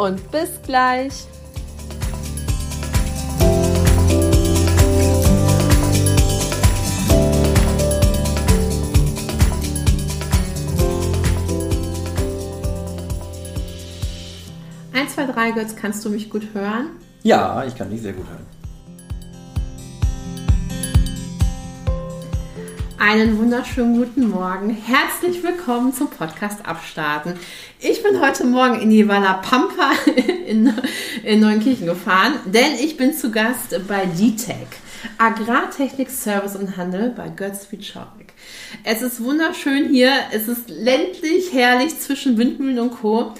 und 0.00 0.30
bis 0.30 0.50
gleich. 0.62 1.12
Eins, 14.92 15.14
zwei, 15.14 15.26
drei, 15.26 15.50
Götz, 15.50 15.76
kannst 15.76 16.04
du 16.04 16.10
mich 16.10 16.30
gut 16.30 16.48
hören? 16.54 16.90
Ja, 17.22 17.64
ich 17.66 17.76
kann 17.76 17.90
dich 17.90 18.00
sehr 18.00 18.14
gut 18.14 18.26
hören. 18.26 18.59
Einen 23.02 23.38
wunderschönen 23.38 23.96
guten 23.96 24.28
Morgen. 24.28 24.68
Herzlich 24.68 25.42
willkommen 25.42 25.94
zum 25.94 26.10
Podcast 26.10 26.66
Abstarten. 26.66 27.32
Ich 27.78 28.02
bin 28.02 28.20
heute 28.20 28.44
Morgen 28.44 28.78
in 28.78 28.90
die 28.90 29.08
Walla 29.08 29.40
Pampa 29.40 29.92
in, 30.46 30.70
in 31.24 31.40
Neunkirchen 31.40 31.86
gefahren, 31.86 32.34
denn 32.44 32.74
ich 32.74 32.98
bin 32.98 33.14
zu 33.14 33.30
Gast 33.30 33.74
bei 33.88 34.04
DTEC, 34.04 34.66
Agrartechnik, 35.16 36.10
Service 36.10 36.56
und 36.56 36.76
Handel 36.76 37.08
bei 37.16 37.30
Götz 37.30 37.72
Wieczorek. 37.72 38.34
Es 38.84 39.00
ist 39.00 39.24
wunderschön 39.24 39.88
hier, 39.88 40.12
es 40.32 40.46
ist 40.46 40.68
ländlich, 40.68 41.54
herrlich 41.54 41.98
zwischen 41.98 42.36
Windmühlen 42.36 42.80
und 42.80 42.90
Co. 42.90 43.32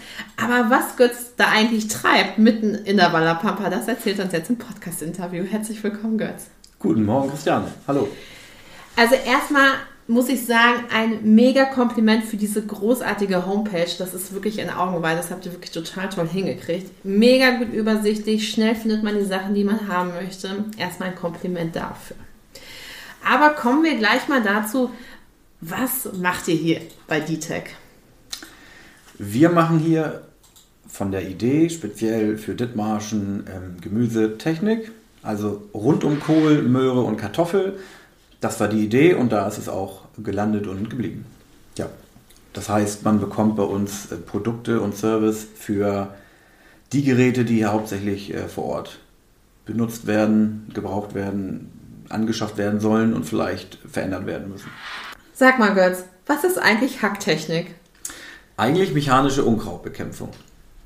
Aber 0.42 0.70
was 0.70 0.96
Götz 0.96 1.34
da 1.36 1.48
eigentlich 1.48 1.88
treibt, 1.88 2.38
mitten 2.38 2.74
in 2.74 2.96
der 2.96 3.12
Walla 3.12 3.34
Pampa, 3.34 3.68
das 3.68 3.88
erzählt 3.88 4.20
uns 4.20 4.32
jetzt 4.32 4.48
im 4.48 4.56
Podcast-Interview. 4.56 5.44
Herzlich 5.44 5.84
willkommen, 5.84 6.16
Götz. 6.16 6.46
Guten 6.78 7.04
Morgen, 7.04 7.28
Christiane. 7.28 7.66
Hallo. 7.86 8.08
Also 8.96 9.14
erstmal 9.14 9.72
muss 10.10 10.28
ich 10.28 10.44
sagen, 10.44 10.84
ein 10.92 11.34
mega 11.34 11.66
Kompliment 11.66 12.24
für 12.24 12.36
diese 12.36 12.66
großartige 12.66 13.46
Homepage. 13.46 13.90
Das 13.96 14.12
ist 14.12 14.32
wirklich 14.34 14.60
ein 14.60 14.70
Augenweih. 14.70 15.14
Das 15.14 15.30
habt 15.30 15.46
ihr 15.46 15.52
wirklich 15.52 15.70
total 15.70 16.08
toll 16.08 16.26
hingekriegt. 16.26 16.90
Mega 17.04 17.58
gut 17.58 17.72
übersichtlich. 17.72 18.50
Schnell 18.50 18.74
findet 18.74 19.04
man 19.04 19.16
die 19.16 19.24
Sachen, 19.24 19.54
die 19.54 19.62
man 19.62 19.86
haben 19.86 20.10
möchte. 20.10 20.64
Erstmal 20.76 21.10
ein 21.10 21.14
Kompliment 21.14 21.76
dafür. 21.76 22.16
Aber 23.24 23.50
kommen 23.50 23.84
wir 23.84 23.96
gleich 23.98 24.26
mal 24.26 24.42
dazu, 24.42 24.90
was 25.60 26.08
macht 26.20 26.48
ihr 26.48 26.56
hier 26.56 26.80
bei 27.06 27.20
DTEC? 27.20 27.76
Wir 29.18 29.50
machen 29.50 29.78
hier 29.78 30.22
von 30.88 31.12
der 31.12 31.28
Idee 31.28 31.68
speziell 31.68 32.36
für 32.36 32.54
Dithmarschen 32.54 33.44
ähm, 33.46 33.80
Gemüsetechnik, 33.80 34.90
also 35.22 35.62
rund 35.72 36.02
um 36.02 36.18
Kohl, 36.18 36.62
Möhre 36.62 37.02
und 37.02 37.16
Kartoffel 37.16 37.78
das 38.40 38.58
war 38.58 38.68
die 38.68 38.84
Idee 38.84 39.14
und 39.14 39.30
da 39.32 39.46
ist 39.46 39.58
es 39.58 39.68
auch 39.68 40.02
gelandet 40.18 40.66
und 40.66 40.90
geblieben. 40.90 41.26
Ja. 41.76 41.86
Das 42.52 42.68
heißt, 42.68 43.04
man 43.04 43.20
bekommt 43.20 43.56
bei 43.56 43.62
uns 43.62 44.10
äh, 44.10 44.16
Produkte 44.16 44.80
und 44.80 44.96
Service 44.96 45.46
für 45.54 46.14
die 46.92 47.04
Geräte, 47.04 47.44
die 47.44 47.56
hier 47.56 47.72
hauptsächlich 47.72 48.34
äh, 48.34 48.48
vor 48.48 48.64
Ort 48.64 48.98
benutzt 49.66 50.06
werden, 50.06 50.68
gebraucht 50.74 51.14
werden, 51.14 51.70
angeschafft 52.08 52.56
werden 52.56 52.80
sollen 52.80 53.14
und 53.14 53.24
vielleicht 53.24 53.78
verändert 53.88 54.26
werden 54.26 54.50
müssen. 54.50 54.68
Sag 55.32 55.60
mal, 55.60 55.74
Götz, 55.74 56.04
was 56.26 56.42
ist 56.42 56.58
eigentlich 56.58 57.02
Hacktechnik? 57.02 57.74
Eigentlich 58.56 58.92
mechanische 58.92 59.44
Unkrautbekämpfung. 59.44 60.30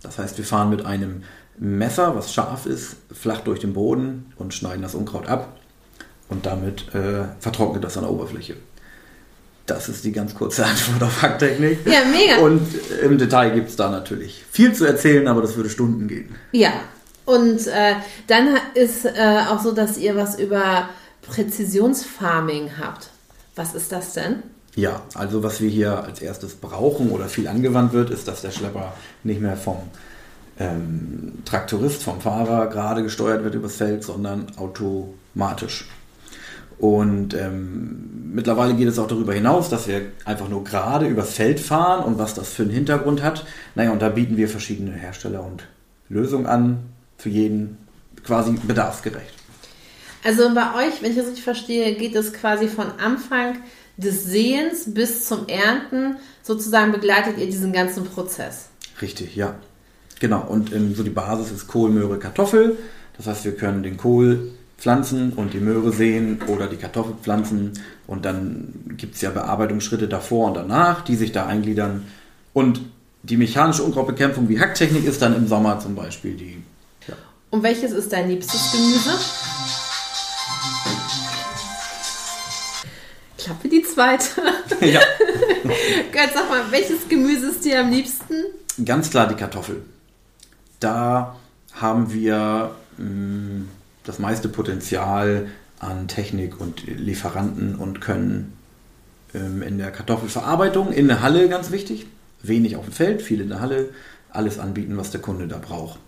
Das 0.03 0.19
heißt, 0.19 0.37
wir 0.37 0.45
fahren 0.45 0.69
mit 0.69 0.85
einem 0.85 1.23
Messer, 1.57 2.15
was 2.15 2.35
scharf 2.35 2.67
ist, 2.67 2.97
flach 3.11 3.41
durch 3.41 3.61
den 3.61 3.73
Boden 3.73 4.33
und 4.37 4.53
schneiden 4.53 4.83
das 4.83 4.95
Unkraut 4.95 5.29
ab 5.29 5.57
und 6.29 6.47
damit 6.47 6.95
äh, 6.95 7.25
vertrocknet 7.41 7.85
das 7.85 7.97
an 7.97 8.05
der 8.05 8.13
Oberfläche. 8.13 8.57
Das 9.67 9.89
ist 9.89 10.05
die 10.05 10.13
ganz 10.13 10.35
kurze 10.35 10.65
Antwort 10.67 11.03
auf 11.03 11.23
Hacktechnik. 11.23 11.79
Ja, 11.87 12.01
mega. 12.11 12.39
Und 12.39 12.67
im 13.03 13.19
Detail 13.19 13.51
gibt 13.51 13.71
es 13.71 13.77
da 13.77 13.91
natürlich 13.91 14.45
viel 14.51 14.73
zu 14.75 14.85
erzählen, 14.85 15.27
aber 15.29 15.43
das 15.43 15.57
würde 15.57 15.71
Stunden 15.71 16.07
gehen. 16.09 16.35
Ja, 16.53 16.73
und 17.25 17.67
äh, 17.67 17.95
dann 18.27 18.59
ist 18.75 19.07
äh, 19.07 19.11
auch 19.49 19.61
so, 19.61 19.73
dass 19.73 19.97
ihr 19.97 20.17
was 20.17 20.39
über 20.39 20.89
Präzisionsfarming 21.23 22.73
habt. 22.79 23.09
Was 23.57 23.75
ist 23.75 23.93
das 23.93 24.13
denn? 24.13 24.43
Ja, 24.77 25.03
also 25.15 25.43
was 25.43 25.61
wir 25.61 25.71
hier 25.71 26.05
als 26.05 26.21
erstes 26.21 26.55
brauchen 26.57 27.11
oder 27.11 27.27
viel 27.27 27.49
angewandt 27.49 27.93
wird, 27.93 28.11
ist, 28.11 28.27
dass 28.29 28.43
der 28.43 28.51
Schlepper 28.51 28.93
nicht 29.23 29.41
mehr 29.41 29.57
vom 29.57 29.79
ähm, 30.59 31.39
Traktorist, 31.45 32.03
vom 32.03 32.21
Fahrer 32.21 32.67
gerade 32.67 33.03
gesteuert 33.03 33.45
wird 33.45 33.55
übers 33.55 33.77
Feld, 33.77 34.05
sondern 34.05 34.47
automatisch. 34.57 35.89
Und 36.79 37.35
ähm, 37.35 38.31
mittlerweile 38.33 38.75
geht 38.75 38.89
es 38.89 38.99
auch 38.99 39.07
darüber 39.07 39.33
hinaus, 39.33 39.69
dass 39.69 39.87
wir 39.87 40.03
einfach 40.25 40.49
nur 40.49 40.65
gerade 40.65 41.07
übers 41.07 41.35
Feld 41.35 41.61
fahren 41.61 42.05
und 42.05 42.19
was 42.19 42.35
das 42.35 42.53
für 42.53 42.63
einen 42.63 42.73
Hintergrund 42.73 43.23
hat. 43.23 43.47
Naja, 43.75 43.93
und 43.93 44.03
da 44.03 44.09
bieten 44.09 44.37
wir 44.37 44.49
verschiedene 44.49 44.93
Hersteller 44.93 45.45
und 45.45 45.65
Lösungen 46.09 46.47
an, 46.47 46.79
für 47.17 47.29
jeden 47.29 47.79
quasi 48.25 48.53
bedarfsgerecht. 48.53 49.35
Also 50.25 50.55
bei 50.55 50.87
euch, 50.87 51.03
wenn 51.03 51.11
ich 51.11 51.17
das 51.17 51.27
richtig 51.27 51.45
verstehe, 51.45 51.95
geht 51.95 52.15
es 52.15 52.33
quasi 52.33 52.69
von 52.69 52.87
Anfang 52.99 53.57
des 53.97 54.25
Sehens 54.25 54.93
bis 54.93 55.27
zum 55.29 55.47
Ernten, 55.47 56.17
sozusagen 56.43 56.93
begleitet 56.93 57.39
ihr 57.39 57.47
diesen 57.47 57.73
ganzen 57.73 58.05
Prozess. 58.05 58.69
Richtig, 59.01 59.37
ja. 59.37 59.55
Genau, 60.21 60.47
und 60.47 60.73
ähm, 60.73 60.95
so 60.95 61.03
die 61.03 61.11
Basis 61.11 61.51
ist 61.51 61.67
Kohl, 61.67 61.91
Möhre, 61.91 62.19
Kartoffel. 62.19 62.79
Das 63.17 63.27
heißt, 63.27 63.45
wir 63.45 63.55
können 63.55 63.83
den 63.83 63.97
Kohl 63.97 64.53
pflanzen 64.79 65.33
und 65.33 65.55
die 65.55 65.61
Möhre 65.61 65.93
säen 65.93 66.41
oder 66.49 66.67
die 66.67 66.77
Kartoffel 66.77 67.15
pflanzen. 67.23 67.73
Und 68.07 68.25
dann 68.25 68.95
gibt 68.97 69.15
es 69.15 69.21
ja 69.21 69.31
Bearbeitungsschritte 69.31 70.09
davor 70.09 70.49
und 70.49 70.55
danach, 70.55 71.03
die 71.03 71.17
sich 71.17 71.33
da 71.33 71.47
eingliedern. 71.47 72.07
Und 72.53 72.81
die 73.23 73.37
mechanische 73.37 73.83
Unkrautbekämpfung 73.83 74.49
wie 74.49 74.61
Hacktechnik 74.61 75.05
ist 75.05 75.23
dann 75.23 75.35
im 75.35 75.49
Sommer 75.49 75.81
zum 75.81 75.95
Beispiel 75.95 76.35
die. 76.35 76.63
Ja. 77.09 77.15
Und 77.51 77.63
welches 77.63 77.93
ist 77.93 78.13
dein 78.13 78.29
liebstes 78.29 78.73
Gemüse? 78.73 79.19
Klappe 83.39 83.69
die 83.69 83.83
zweite. 83.83 84.29
Ja. 84.81 85.01
Gott, 86.13 86.31
sag 86.35 86.51
mal, 86.51 86.71
welches 86.71 87.09
Gemüse 87.09 87.47
ist 87.47 87.65
dir 87.65 87.81
am 87.81 87.91
liebsten? 87.91 88.35
Ganz 88.85 89.09
klar 89.09 89.29
die 89.29 89.35
Kartoffel. 89.35 89.83
Da 90.79 91.37
haben 91.73 92.13
wir 92.13 92.75
mh, 92.99 93.05
mm, 93.05 93.69
das 94.05 94.19
meiste 94.19 94.49
Potenzial 94.49 95.49
an 95.81 96.09
Technik 96.09 96.61
und 96.61 96.87
Lieferanten 96.87 97.75
und 97.75 98.01
können 98.01 98.53
ähm, 99.35 99.63
in 99.63 99.79
der 99.79 99.91
Kartoffelverarbeitung 99.91 100.93
in 100.93 101.09
der 101.09 101.23
Halle 101.23 101.49
ganz 101.49 101.71
wichtig, 101.71 102.07
wenig 102.43 102.77
auf 102.77 102.85
dem 102.85 102.93
Feld, 102.93 103.23
viel 103.23 103.41
in 103.41 103.49
der 103.49 103.61
Halle, 103.61 103.91
alles 104.31 104.59
anbieten, 104.59 104.97
was 104.97 105.11
der 105.11 105.21
Kunde 105.21 105.49
da 105.49 105.59
braucht. 105.59 105.99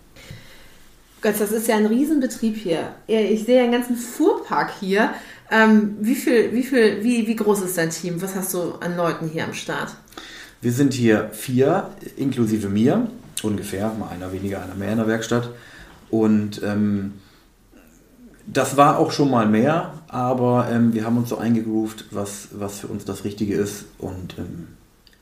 Götz, 1.21 1.39
das 1.39 1.51
ist 1.51 1.67
ja 1.67 1.75
ein 1.75 1.87
Riesenbetrieb 1.87 2.55
hier. 2.55 2.93
Ich 3.07 3.45
sehe 3.45 3.63
einen 3.63 3.71
ganzen 3.71 3.95
Fuhrpark 3.95 4.71
hier. 4.79 5.11
Ähm, 5.49 5.97
wie, 5.99 6.15
viel, 6.15 6.53
wie, 6.53 6.63
viel, 6.63 7.03
wie, 7.03 7.27
wie 7.27 7.35
groß 7.35 7.61
ist 7.61 7.77
dein 7.77 7.89
Team? 7.89 8.21
Was 8.21 8.35
hast 8.35 8.53
du 8.53 8.73
an 8.75 8.95
Leuten 8.95 9.27
hier 9.27 9.45
am 9.45 9.53
Start? 9.53 9.95
Wir 10.61 10.71
sind 10.71 10.93
hier 10.93 11.29
vier, 11.33 11.89
inklusive 12.17 12.69
mir, 12.69 13.07
ungefähr, 13.41 13.93
mal 13.93 14.09
einer 14.09 14.31
weniger, 14.31 14.61
einer 14.61 14.75
mehr 14.75 14.91
in 14.91 14.97
der 14.97 15.07
Werkstatt. 15.07 15.49
Und 16.09 16.61
ähm, 16.63 17.13
das 18.47 18.77
war 18.77 18.97
auch 18.97 19.11
schon 19.11 19.29
mal 19.29 19.45
mehr, 19.45 19.93
aber 20.07 20.69
ähm, 20.71 20.93
wir 20.93 21.05
haben 21.05 21.17
uns 21.17 21.29
so 21.29 21.37
eingegroovt, 21.37 22.05
was, 22.11 22.47
was 22.53 22.79
für 22.79 22.87
uns 22.87 23.05
das 23.05 23.25
Richtige 23.25 23.55
ist. 23.55 23.85
Und 23.99 24.35
ähm, 24.37 24.69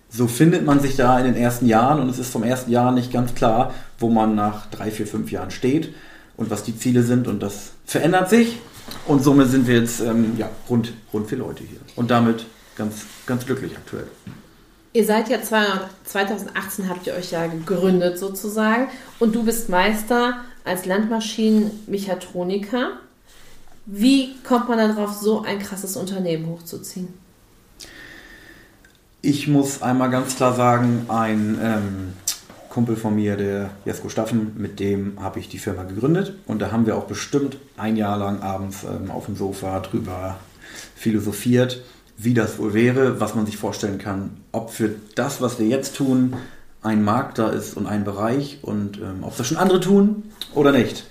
so 0.10 0.28
findet 0.28 0.66
man 0.66 0.80
sich 0.80 0.96
da 0.96 1.20
in 1.20 1.26
den 1.26 1.36
ersten 1.36 1.66
Jahren 1.66 2.00
und 2.00 2.10
es 2.10 2.20
ist 2.20 2.32
vom 2.32 2.44
ersten 2.44 2.70
Jahr 2.72 2.92
nicht 2.92 3.12
ganz 3.12 3.34
klar, 3.34 3.74
wo 4.00 4.10
man 4.10 4.36
nach 4.36 4.68
drei, 4.68 4.92
vier, 4.92 5.08
fünf 5.08 5.32
Jahren 5.32 5.50
steht 5.52 5.94
und 6.38 6.52
was 6.52 6.64
die 6.64 6.78
Ziele 6.78 7.02
sind. 7.02 7.28
Und 7.28 7.42
das 7.42 7.72
verändert 7.86 8.30
sich. 8.30 8.60
Und 9.08 9.24
somit 9.24 9.50
sind 9.50 9.68
wir 9.68 9.80
jetzt 9.80 10.02
ähm, 10.02 10.36
ja, 10.38 10.48
rund, 10.70 10.94
rund 11.12 11.28
vier 11.28 11.40
Leute 11.40 11.64
hier. 11.64 11.80
Und 11.96 12.12
damit 12.12 12.46
ganz, 12.78 13.08
ganz 13.26 13.48
glücklich 13.48 13.76
aktuell. 13.76 14.06
Ihr 14.94 15.06
seid 15.06 15.30
ja 15.30 15.42
2018 15.42 16.88
habt 16.88 17.08
ihr 17.08 17.16
euch 17.16 17.32
ja 17.32 17.48
gegründet 17.48 18.20
sozusagen 18.20 18.90
und 19.20 19.36
du 19.36 19.44
bist 19.44 19.68
Meister 19.68 20.42
als 20.64 20.86
Landmaschinenmechatroniker. 20.86 23.00
Wie 23.86 24.36
kommt 24.44 24.68
man 24.68 24.78
darauf, 24.78 25.14
so 25.14 25.44
ein 25.44 25.60
krasses 25.60 25.96
Unternehmen 25.96 26.48
hochzuziehen? 26.48 27.10
Ich 29.22 29.48
muss 29.48 29.82
einmal 29.82 30.10
ganz 30.10 30.36
klar 30.36 30.56
sagen, 30.56 31.06
ein 31.08 31.60
ähm, 31.62 32.14
Kumpel 32.70 32.96
von 32.96 33.16
mir, 33.16 33.38
der 33.38 33.70
Jesko 33.86 34.10
Staffen, 34.10 34.54
mit 34.58 34.80
dem 34.80 35.18
habe 35.22 35.40
ich 35.40 35.50
die 35.50 35.60
Firma 35.60 35.84
gegründet 35.84 36.36
und 36.46 36.62
da 36.62 36.72
haben 36.72 36.86
wir 36.86 36.98
auch 36.98 37.06
bestimmt 37.06 37.58
ein 37.78 37.96
Jahr 37.96 38.18
lang 38.18 38.42
abends 38.42 38.84
ähm, 38.84 39.12
auf 39.12 39.26
dem 39.26 39.36
Sofa 39.36 39.80
drüber 39.80 40.38
philosophiert, 40.96 41.82
wie 42.18 42.34
das 42.34 42.58
wohl 42.58 42.74
wäre, 42.74 43.20
was 43.20 43.36
man 43.36 43.46
sich 43.46 43.58
vorstellen 43.58 43.98
kann, 43.98 44.32
ob 44.52 44.72
für 44.72 44.96
das, 45.16 45.42
was 45.42 45.60
wir 45.60 45.68
jetzt 45.68 45.96
tun, 45.96 46.36
ein 46.82 47.04
Markt 47.04 47.40
da 47.40 47.50
ist 47.50 47.78
und 47.78 47.88
ein 47.88 48.04
Bereich 48.04 48.60
und 48.62 48.98
ähm, 48.98 49.24
ob 49.24 49.38
das 49.38 49.48
schon 49.48 49.58
andere 49.58 49.80
tun 49.80 50.24
oder 50.54 50.72
nicht. 50.72 51.06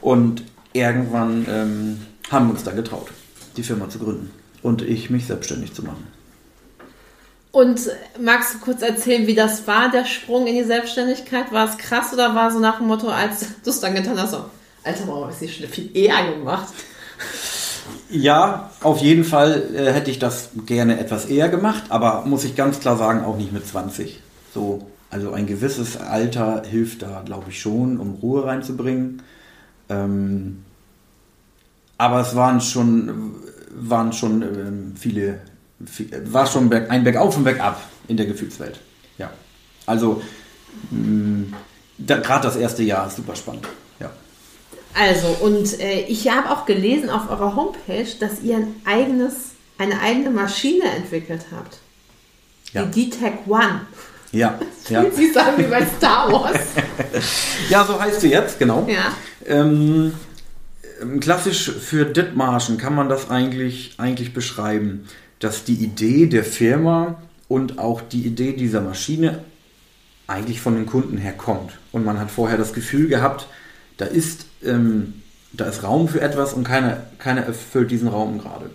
Und 0.00 0.42
irgendwann 0.74 1.46
ähm, 1.48 2.02
haben 2.30 2.48
wir 2.48 2.52
uns 2.52 2.64
dann 2.64 2.76
getraut, 2.76 3.08
die 3.56 3.62
Firma 3.62 3.88
zu 3.88 3.98
gründen 3.98 4.30
und 4.62 4.82
ich 4.82 5.08
mich 5.08 5.26
selbstständig 5.26 5.72
zu 5.72 5.82
machen. 5.82 6.06
Und 7.52 7.80
magst 8.20 8.54
du 8.54 8.58
kurz 8.58 8.82
erzählen, 8.82 9.28
wie 9.28 9.34
das 9.36 9.66
war, 9.68 9.88
der 9.88 10.04
Sprung 10.04 10.48
in 10.48 10.56
die 10.56 10.64
Selbstständigkeit? 10.64 11.52
War 11.52 11.68
es 11.68 11.78
krass 11.78 12.12
oder 12.12 12.34
war 12.34 12.50
so 12.50 12.58
nach 12.58 12.78
dem 12.78 12.88
Motto, 12.88 13.08
als 13.08 13.46
du 13.62 13.70
es 13.70 13.78
dann 13.78 13.94
getan 13.94 14.18
hast, 14.20 14.32
so, 14.32 14.44
Alter, 14.82 15.06
warum 15.06 15.28
hast 15.28 15.40
du 15.40 15.48
schon 15.48 15.68
viel 15.68 15.96
eher 15.96 16.32
gemacht? 16.34 16.74
Ja, 18.10 18.70
auf 18.82 18.98
jeden 18.98 19.24
Fall 19.24 19.70
äh, 19.74 19.92
hätte 19.92 20.10
ich 20.10 20.18
das 20.18 20.50
gerne 20.66 20.98
etwas 20.98 21.26
eher 21.26 21.48
gemacht, 21.48 21.84
aber 21.90 22.24
muss 22.26 22.44
ich 22.44 22.56
ganz 22.56 22.80
klar 22.80 22.96
sagen, 22.96 23.24
auch 23.24 23.36
nicht 23.36 23.52
mit 23.52 23.66
20. 23.66 24.20
So, 24.52 24.86
also 25.10 25.32
ein 25.32 25.46
gewisses 25.46 25.96
Alter 25.96 26.62
hilft 26.68 27.02
da, 27.02 27.22
glaube 27.24 27.50
ich, 27.50 27.60
schon, 27.60 27.98
um 27.98 28.14
Ruhe 28.20 28.44
reinzubringen. 28.44 29.22
Ähm, 29.88 30.64
aber 31.98 32.20
es 32.20 32.34
waren 32.34 32.60
schon, 32.60 33.34
waren 33.70 34.12
schon 34.12 34.42
ähm, 34.42 34.94
viele 34.96 35.40
war 35.78 36.46
schon 36.46 36.72
ein 36.72 37.04
Bergauf 37.04 37.36
und 37.36 37.44
Bergab 37.44 37.80
in 38.08 38.16
der 38.16 38.26
Gefühlswelt. 38.26 38.80
Ja. 39.18 39.30
Also 39.86 40.22
mm, 40.90 41.44
gerade 41.98 42.46
das 42.46 42.56
erste 42.56 42.82
Jahr 42.82 43.06
ist 43.06 43.16
super 43.16 43.36
spannend. 43.36 43.68
Ja. 44.00 44.10
Also, 44.94 45.28
und 45.40 45.80
äh, 45.80 46.02
ich 46.02 46.28
habe 46.30 46.50
auch 46.50 46.66
gelesen 46.66 47.10
auf 47.10 47.30
eurer 47.30 47.56
Homepage, 47.56 48.06
dass 48.20 48.40
ihr 48.42 48.56
ein 48.56 48.76
eigenes, 48.84 49.52
eine 49.78 50.00
eigene 50.00 50.30
Maschine 50.30 50.84
entwickelt 50.84 51.46
habt. 51.54 51.78
Ja. 52.72 52.84
Die 52.84 53.10
D-Tech 53.10 53.46
One. 53.46 53.82
Ja. 54.34 54.58
Ja. 54.88 55.10
sich 55.10 55.32
sagen 55.32 55.56
wie 55.58 55.62
bei 55.62 55.86
Star 55.96 56.30
Wars. 56.30 56.58
ja, 57.70 57.84
so 57.84 57.98
heißt 58.00 58.20
sie 58.20 58.30
jetzt, 58.30 58.58
genau. 58.58 58.86
Ja. 58.88 59.12
Ähm, 59.46 60.12
klassisch 61.20 61.70
für 61.70 62.04
Dithmarschen 62.04 62.76
kann 62.76 62.94
man 62.94 63.08
das 63.08 63.30
eigentlich, 63.30 63.94
eigentlich 63.98 64.34
beschreiben 64.34 65.06
dass 65.44 65.64
die 65.64 65.74
Idee 65.74 66.26
der 66.26 66.42
Firma 66.42 67.16
und 67.48 67.78
auch 67.78 68.00
die 68.00 68.22
Idee 68.22 68.54
dieser 68.54 68.80
Maschine 68.80 69.44
eigentlich 70.26 70.60
von 70.60 70.74
den 70.74 70.86
Kunden 70.86 71.18
herkommt. 71.18 71.72
Und 71.92 72.04
man 72.04 72.18
hat 72.18 72.30
vorher 72.30 72.56
das 72.56 72.72
Gefühl 72.72 73.08
gehabt, 73.08 73.46
da 73.98 74.06
ist, 74.06 74.46
ähm, 74.64 75.22
da 75.52 75.66
ist 75.66 75.82
Raum 75.82 76.08
für 76.08 76.22
etwas 76.22 76.54
und 76.54 76.64
keiner, 76.64 77.02
keiner 77.18 77.42
erfüllt 77.42 77.90
diesen 77.90 78.08
Raum 78.08 78.38
gerade. 78.38 78.70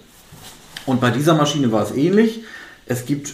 Und 0.85 1.01
bei 1.01 1.09
dieser 1.09 1.33
Maschine 1.33 1.71
war 1.71 1.81
es 1.81 1.91
ähnlich. 1.91 2.43
Es 2.85 3.07
gibt 3.07 3.33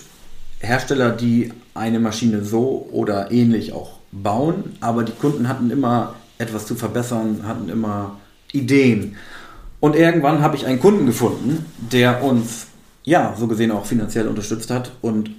Hersteller, 0.60 1.12
die 1.12 1.52
eine 1.74 2.00
Maschine 2.00 2.44
so 2.44 2.88
oder 2.92 3.32
ähnlich 3.32 3.74
auch 3.74 3.98
bauen, 4.12 4.76
aber 4.80 5.04
die 5.04 5.12
Kunden 5.12 5.48
hatten 5.48 5.70
immer 5.72 6.16
etwas 6.38 6.66
zu 6.66 6.76
verbessern, 6.76 7.42
hatten 7.46 7.70
immer 7.70 8.18
Ideen. 8.52 9.18
Und 9.80 9.96
irgendwann 9.96 10.42
habe 10.42 10.56
ich 10.56 10.66
einen 10.66 10.80
Kunden 10.80 11.06
gefunden, 11.06 11.66
der 11.92 12.24
uns 12.24 12.68
ja, 13.06 13.36
so 13.38 13.48
gesehen 13.48 13.72
auch 13.72 13.86
finanziell 13.86 14.28
unterstützt 14.28 14.72
hat 14.72 14.92
und 15.02 15.30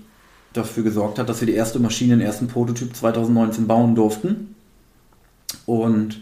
dafür 0.52 0.84
gesorgt 0.84 1.18
hat, 1.18 1.28
dass 1.28 1.40
wir 1.40 1.46
die 1.46 1.54
erste 1.54 1.78
Maschine, 1.78 2.16
den 2.16 2.26
ersten 2.26 2.46
Prototyp 2.46 2.96
2019 2.96 3.66
bauen 3.66 3.94
durften. 3.94 4.54
Und 5.66 6.20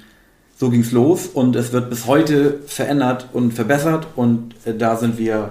so 0.57 0.71
ging 0.71 0.81
es 0.81 0.93
los 0.93 1.27
und 1.27 1.55
es 1.55 1.73
wird 1.73 1.91
bis 1.91 2.07
heute 2.07 2.61
verändert 2.67 3.29
und 3.33 3.53
verbessert 3.53 4.07
und 4.17 4.55
äh, 4.65 4.77
da 4.77 4.97
sind 4.97 5.19
wir, 5.19 5.51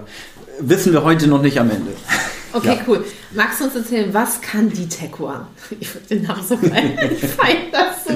wissen 0.60 0.92
wir 0.92 1.04
heute 1.04 1.28
noch 1.28 1.42
nicht 1.42 1.58
am 1.58 1.70
Ende. 1.70 1.92
Okay, 2.54 2.76
ja. 2.76 2.78
cool. 2.86 3.04
Magst 3.32 3.60
du 3.60 3.64
uns 3.64 3.74
erzählen, 3.74 4.14
was 4.14 4.40
kann 4.40 4.70
die 4.70 4.88
One? 5.18 5.46
Ich 5.80 5.88
finde 5.88 6.08
den 6.08 6.22
Namen 6.22 6.44
so 6.44 6.56
geil. 6.56 7.10
Ich 7.12 7.28
feiere 7.28 7.70
das 7.72 8.04
so. 8.04 8.14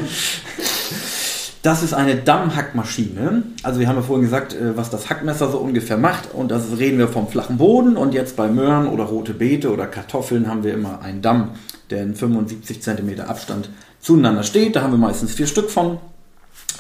Das 1.63 1.83
ist 1.83 1.93
eine 1.93 2.15
Dammhackmaschine. 2.15 3.43
Also 3.65 3.81
wir 3.81 3.89
haben 3.89 3.97
ja 3.97 4.03
vorhin 4.03 4.25
gesagt, 4.25 4.55
äh, 4.55 4.77
was 4.77 4.91
das 4.91 5.11
Hackmesser 5.11 5.51
so 5.51 5.59
ungefähr 5.59 5.99
macht. 5.99 6.33
Und 6.33 6.53
das 6.53 6.79
reden 6.79 6.99
wir 6.99 7.09
vom 7.09 7.27
flachen 7.27 7.59
Boden. 7.59 7.97
Und 7.97 8.15
jetzt 8.15 8.37
bei 8.37 8.47
Möhren 8.47 8.87
oder 8.87 9.05
rote 9.05 9.35
Beete 9.35 9.73
oder 9.73 9.87
Kartoffeln 9.87 10.49
haben 10.49 10.63
wir 10.63 10.73
immer 10.73 11.03
einen 11.03 11.21
Damm, 11.21 11.51
der 11.91 12.05
in 12.05 12.15
75 12.15 12.81
cm 12.81 13.21
Abstand 13.21 13.71
zueinander 14.01 14.45
steht. 14.45 14.77
Da 14.77 14.83
haben 14.83 14.93
wir 14.93 14.99
meistens 14.99 15.35
vier 15.35 15.49
Stück 15.49 15.69
von. 15.69 15.99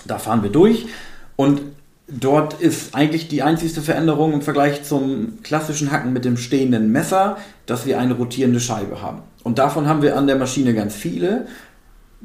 Da 0.06 0.18
fahren 0.18 0.44
wir 0.44 0.50
durch. 0.50 0.86
Und 1.34 1.60
dort 2.08 2.60
ist 2.60 2.94
eigentlich 2.94 3.28
die 3.28 3.42
einzigste 3.42 3.82
Veränderung 3.82 4.32
im 4.32 4.42
Vergleich 4.42 4.82
zum 4.82 5.42
klassischen 5.42 5.92
Hacken 5.92 6.12
mit 6.12 6.24
dem 6.24 6.36
stehenden 6.36 6.90
Messer, 6.90 7.36
dass 7.66 7.86
wir 7.86 7.98
eine 7.98 8.14
rotierende 8.14 8.60
Scheibe 8.60 9.02
haben. 9.02 9.22
Und 9.44 9.58
davon 9.58 9.86
haben 9.86 10.02
wir 10.02 10.16
an 10.16 10.26
der 10.26 10.36
Maschine 10.36 10.74
ganz 10.74 10.94
viele, 10.94 11.46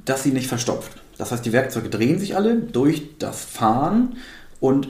dass 0.05 0.23
sie 0.23 0.31
nicht 0.31 0.47
verstopft. 0.47 0.91
Das 1.17 1.31
heißt, 1.31 1.45
die 1.45 1.53
Werkzeuge 1.53 1.89
drehen 1.89 2.19
sich 2.19 2.35
alle 2.35 2.55
durch 2.55 3.17
das 3.19 3.43
Fahren 3.43 4.17
und 4.59 4.87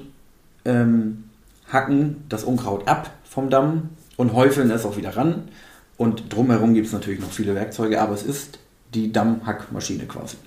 ähm, 0.66 1.25
hacken 1.72 2.24
das 2.30 2.44
Unkraut 2.44 2.88
ab 2.88 3.12
vom 3.24 3.50
Damm 3.50 3.89
und 4.16 4.34
häufeln 4.34 4.72
es 4.72 4.86
auch 4.86 4.96
wieder 4.96 5.18
ran. 5.18 5.50
Und 5.98 6.34
drumherum 6.34 6.74
gibt 6.74 6.88
es 6.88 6.94
natürlich 6.94 7.19
noch 7.19 7.31
viele 7.31 7.56
Werkzeuge, 7.56 8.00
aber 8.00 8.13
es 8.13 8.24
ist 8.24 8.60
die 8.94 9.12
Dammhackmaschine 9.12 10.06
quasi. 10.06 10.38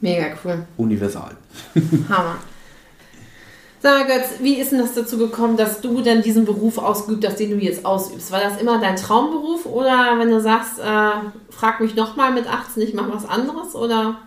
Mega 0.00 0.26
cool. 0.44 0.66
Universal. 0.76 1.36
Hammer. 2.08 2.36
Sag 3.80 4.08
mal, 4.08 4.18
Götz, 4.18 4.40
wie 4.40 4.54
ist 4.54 4.72
denn 4.72 4.80
das 4.80 4.94
dazu 4.94 5.18
gekommen, 5.18 5.56
dass 5.56 5.80
du 5.80 6.00
dann 6.00 6.22
diesen 6.22 6.44
Beruf 6.44 6.78
ausgeübt 6.78 7.26
hast, 7.26 7.38
den 7.38 7.50
du 7.50 7.56
jetzt 7.58 7.84
ausübst? 7.84 8.32
War 8.32 8.40
das 8.40 8.60
immer 8.60 8.80
dein 8.80 8.96
Traumberuf 8.96 9.66
oder 9.66 10.16
wenn 10.18 10.30
du 10.30 10.40
sagst, 10.40 10.80
äh, 10.80 11.10
frag 11.50 11.80
mich 11.80 11.94
nochmal 11.94 12.32
mit 12.32 12.48
18, 12.48 12.82
ich 12.82 12.94
mache 12.94 13.12
was 13.12 13.28
anderes 13.28 13.76
oder? 13.76 14.18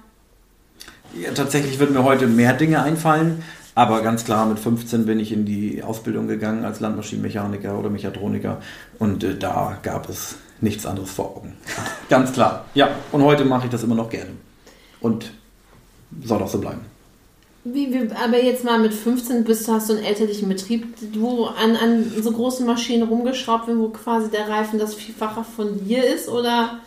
Ja, 1.21 1.31
tatsächlich 1.31 1.79
würden 1.79 1.93
mir 1.93 2.05
heute 2.05 2.27
mehr 2.27 2.53
Dinge 2.53 2.81
einfallen, 2.81 3.43
aber 3.75 4.01
ganz 4.01 4.23
klar, 4.23 4.45
mit 4.45 4.57
15 4.57 5.05
bin 5.05 5.19
ich 5.19 5.33
in 5.33 5.45
die 5.45 5.83
Ausbildung 5.83 6.29
gegangen 6.29 6.63
als 6.63 6.79
Landmaschinenmechaniker 6.79 7.77
oder 7.77 7.89
Mechatroniker 7.89 8.61
und 8.99 9.23
äh, 9.25 9.37
da 9.37 9.77
gab 9.83 10.07
es 10.07 10.35
nichts 10.61 10.85
anderes 10.85 11.11
vor 11.11 11.35
Augen. 11.35 11.57
ganz 12.09 12.31
klar. 12.31 12.65
Ja, 12.73 12.89
und 13.11 13.21
heute 13.23 13.43
mache 13.43 13.65
ich 13.65 13.71
das 13.71 13.83
immer 13.83 13.95
noch 13.95 14.09
gerne. 14.09 14.31
Und 15.01 15.31
soll 16.23 16.41
auch 16.41 16.47
so 16.47 16.59
bleiben. 16.59 16.90
Wie, 17.63 17.93
wie, 17.93 18.11
aber 18.13 18.41
jetzt 18.41 18.63
mal 18.63 18.79
mit 18.79 18.93
15 18.93 19.43
bist 19.43 19.67
du, 19.67 19.73
hast 19.73 19.89
du 19.89 19.93
einen 19.93 20.03
elterlichen 20.03 20.49
Betrieb, 20.49 20.87
wo 21.13 21.45
an, 21.45 21.75
an 21.75 22.11
so 22.21 22.31
großen 22.31 22.65
Maschinen 22.65 23.03
rumgeschraubt 23.03 23.67
wird, 23.67 23.77
wo 23.77 23.89
quasi 23.89 24.31
der 24.31 24.49
Reifen 24.49 24.79
das 24.79 24.95
Vielfache 24.95 25.43
von 25.43 25.85
dir 25.85 26.03
ist? 26.03 26.27
Oder 26.27 26.79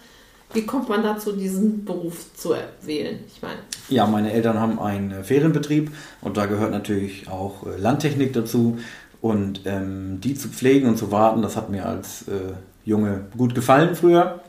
wie 0.53 0.67
kommt 0.67 0.89
man 0.89 1.03
dazu, 1.05 1.33
diesen 1.33 1.85
Beruf 1.85 2.27
zu 2.35 2.55
wählen? 2.83 3.21
Ich 3.29 3.41
meine. 3.41 3.59
Ja, 3.89 4.07
meine 4.07 4.33
Eltern 4.33 4.59
haben 4.59 4.81
einen 4.81 5.23
Ferienbetrieb 5.23 5.93
und 6.21 6.37
da 6.37 6.47
gehört 6.47 6.73
natürlich 6.73 7.29
auch 7.29 7.67
äh, 7.67 7.77
Landtechnik 7.77 8.33
dazu. 8.33 8.79
Und 9.21 9.63
ähm, 9.65 10.21
die 10.21 10.35
zu 10.35 10.49
pflegen 10.49 10.89
und 10.89 10.99
zu 10.99 11.11
warten, 11.11 11.41
das 11.41 11.57
hat 11.57 11.71
mir 11.71 11.87
als 11.87 12.29
äh, 12.29 12.53
Junge 12.85 13.27
gut 13.37 13.55
gefallen 13.55 13.95
früher. 13.95 14.41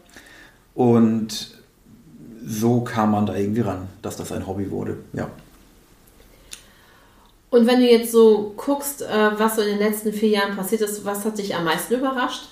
Und 0.74 1.56
so 2.46 2.82
kam 2.82 3.12
man 3.12 3.26
da 3.26 3.36
irgendwie 3.36 3.62
ran, 3.62 3.88
dass 4.02 4.18
das 4.18 4.32
ein 4.32 4.48
Hobby 4.48 4.72
wurde. 4.72 4.98
Ja. 5.14 5.30
Und 7.50 7.68
wenn 7.68 7.80
du 7.80 7.90
jetzt 7.90 8.12
so 8.12 8.54
guckst, 8.58 9.02
äh, 9.02 9.32
was 9.38 9.56
so 9.56 9.62
in 9.62 9.70
den 9.70 9.80
letzten 9.80 10.12
vier 10.12 10.30
Jahren 10.30 10.56
passiert 10.56 10.82
ist, 10.82 11.06
was 11.06 11.26
hat 11.26 11.38
dich 11.38 11.56
am 11.56 11.64
meisten 11.64 11.94
überrascht? 11.94 12.50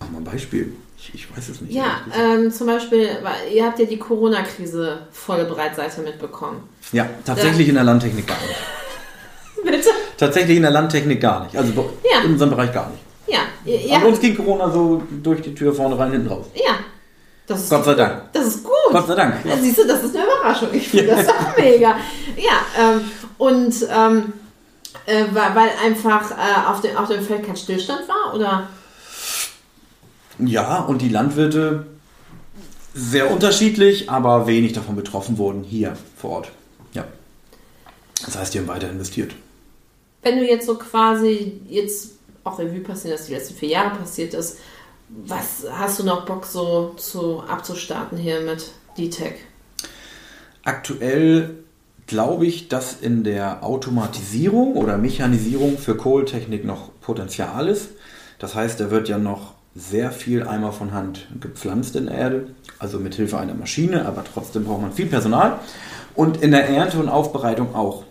Mach 0.00 0.10
mal 0.10 0.18
ein 0.18 0.24
Beispiel. 0.24 0.72
Ich, 0.96 1.14
ich 1.14 1.36
weiß 1.36 1.48
es 1.48 1.60
nicht. 1.60 1.72
Ja, 1.72 2.00
ähm, 2.16 2.50
zum 2.50 2.66
Beispiel, 2.66 3.08
ihr 3.52 3.64
habt 3.64 3.78
ja 3.78 3.86
die 3.86 3.98
Corona-Krise 3.98 4.98
volle 5.12 5.44
Breitseite 5.44 6.02
mitbekommen. 6.02 6.68
Ja, 6.92 7.08
tatsächlich 7.24 7.66
da. 7.66 7.70
in 7.70 7.74
der 7.74 7.84
Landtechnik 7.84 8.26
gar 8.26 8.38
nicht. 8.40 8.56
Bitte? 9.64 9.88
Tatsächlich 10.16 10.56
in 10.56 10.62
der 10.62 10.72
Landtechnik 10.72 11.20
gar 11.20 11.44
nicht. 11.44 11.56
Also 11.56 11.90
ja. 12.04 12.22
in 12.24 12.32
unserem 12.32 12.50
Bereich 12.50 12.72
gar 12.72 12.90
nicht. 12.90 13.02
Ja. 13.26 13.40
Ihr, 13.64 13.96
Aber 13.96 14.06
uns 14.06 14.20
ging 14.20 14.36
Corona 14.36 14.70
so 14.70 15.02
durch 15.22 15.42
die 15.42 15.54
Tür 15.54 15.72
vorne 15.72 15.98
rein, 15.98 16.12
hinten 16.12 16.28
raus. 16.28 16.46
Ja. 16.54 16.78
Gott 17.46 17.84
sei 17.84 17.94
Dank. 17.94 18.32
Das 18.32 18.46
ist 18.46 18.62
gut. 18.62 18.74
Gott 18.90 19.06
sei 19.06 19.14
Dank. 19.14 19.36
Ja. 19.44 19.56
Siehst 19.56 19.78
du, 19.78 19.86
das 19.86 20.04
ist 20.04 20.14
eine 20.14 20.24
Überraschung. 20.24 20.68
Ich 20.72 20.88
finde 20.88 21.06
das 21.16 21.28
auch 21.28 21.56
mega. 21.56 21.96
Ja, 22.36 22.60
ähm, 22.78 23.00
und 23.38 23.74
ähm, 23.90 24.32
äh, 25.06 25.24
weil 25.32 25.70
einfach 25.84 26.30
äh, 26.32 26.68
auf, 26.68 26.80
dem, 26.80 26.96
auf 26.96 27.08
dem 27.08 27.22
Feld 27.22 27.46
kein 27.46 27.56
Stillstand 27.56 28.08
war, 28.08 28.34
oder? 28.34 28.68
Ja, 30.38 30.80
und 30.80 31.02
die 31.02 31.08
Landwirte 31.08 31.86
sehr 32.94 33.30
unterschiedlich, 33.30 34.10
aber 34.10 34.46
wenig 34.46 34.72
davon 34.72 34.96
betroffen 34.96 35.38
wurden 35.38 35.62
hier 35.62 35.96
vor 36.16 36.30
Ort. 36.30 36.52
Ja. 36.92 37.04
Das 38.24 38.36
heißt, 38.36 38.54
die 38.54 38.58
haben 38.58 38.68
weiter 38.68 38.90
investiert. 38.90 39.34
Wenn 40.22 40.38
du 40.38 40.44
jetzt 40.44 40.66
so 40.66 40.76
quasi 40.76 41.60
jetzt 41.68 42.18
auch 42.44 42.58
Revue 42.58 42.80
passieren, 42.80 43.16
dass 43.16 43.26
die 43.26 43.34
letzten 43.34 43.54
vier 43.54 43.68
Jahre 43.68 43.96
passiert 43.96 44.34
ist, 44.34 44.58
was 45.08 45.64
hast 45.70 46.00
du 46.00 46.04
noch 46.04 46.26
Bock 46.26 46.44
so 46.44 46.94
zu 46.96 47.42
abzustarten 47.42 48.18
hier 48.18 48.40
mit 48.40 48.72
D-Tech? 48.96 49.34
Aktuell 50.64 51.64
glaube 52.08 52.46
ich, 52.46 52.68
dass 52.68 52.94
in 53.00 53.22
der 53.22 53.62
Automatisierung 53.62 54.74
oder 54.74 54.98
Mechanisierung 54.98 55.78
für 55.78 55.96
Kohltechnik 55.96 56.64
noch 56.64 56.90
Potenzial 57.00 57.68
ist. 57.68 57.90
Das 58.40 58.54
heißt, 58.54 58.80
da 58.80 58.90
wird 58.90 59.08
ja 59.08 59.18
noch 59.18 59.54
sehr 59.76 60.10
viel 60.10 60.42
einmal 60.42 60.72
von 60.72 60.92
Hand 60.92 61.28
gepflanzt 61.38 61.94
in 61.94 62.06
der 62.06 62.14
Erde, 62.16 62.46
also 62.78 62.98
mit 62.98 63.14
Hilfe 63.14 63.38
einer 63.38 63.54
Maschine, 63.54 64.06
aber 64.06 64.24
trotzdem 64.24 64.64
braucht 64.64 64.82
man 64.82 64.92
viel 64.92 65.06
Personal. 65.06 65.60
Und 66.14 66.42
in 66.42 66.50
der 66.50 66.68
Ernte 66.68 66.98
und 66.98 67.08
Aufbereitung 67.08 67.74
auch. 67.74 68.04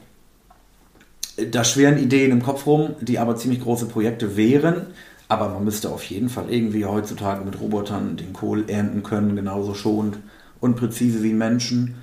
Da 1.51 1.63
schweren 1.63 1.97
Ideen 1.97 2.31
im 2.31 2.41
Kopf 2.41 2.65
rum, 2.65 2.95
die 3.01 3.19
aber 3.19 3.35
ziemlich 3.35 3.61
große 3.61 3.87
Projekte 3.87 4.37
wären. 4.37 4.87
Aber 5.27 5.49
man 5.49 5.63
müsste 5.65 5.89
auf 5.89 6.03
jeden 6.03 6.29
Fall 6.29 6.45
irgendwie 6.49 6.85
heutzutage 6.85 7.43
mit 7.43 7.59
Robotern 7.59 8.15
den 8.15 8.31
Kohl 8.31 8.69
ernten 8.69 9.03
können, 9.03 9.35
genauso 9.35 9.73
schonend 9.73 10.19
und 10.61 10.77
präzise 10.77 11.21
wie 11.21 11.33
Menschen. 11.33 11.95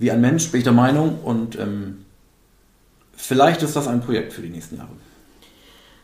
Wie 0.00 0.10
ein 0.10 0.22
Mensch, 0.22 0.50
bin 0.50 0.58
ich 0.58 0.64
der 0.64 0.72
Meinung. 0.72 1.20
Und 1.22 1.58
ähm, 1.58 2.06
vielleicht 3.14 3.62
ist 3.62 3.76
das 3.76 3.86
ein 3.86 4.00
Projekt 4.00 4.32
für 4.32 4.40
die 4.40 4.48
nächsten 4.48 4.78
Jahre. 4.78 4.88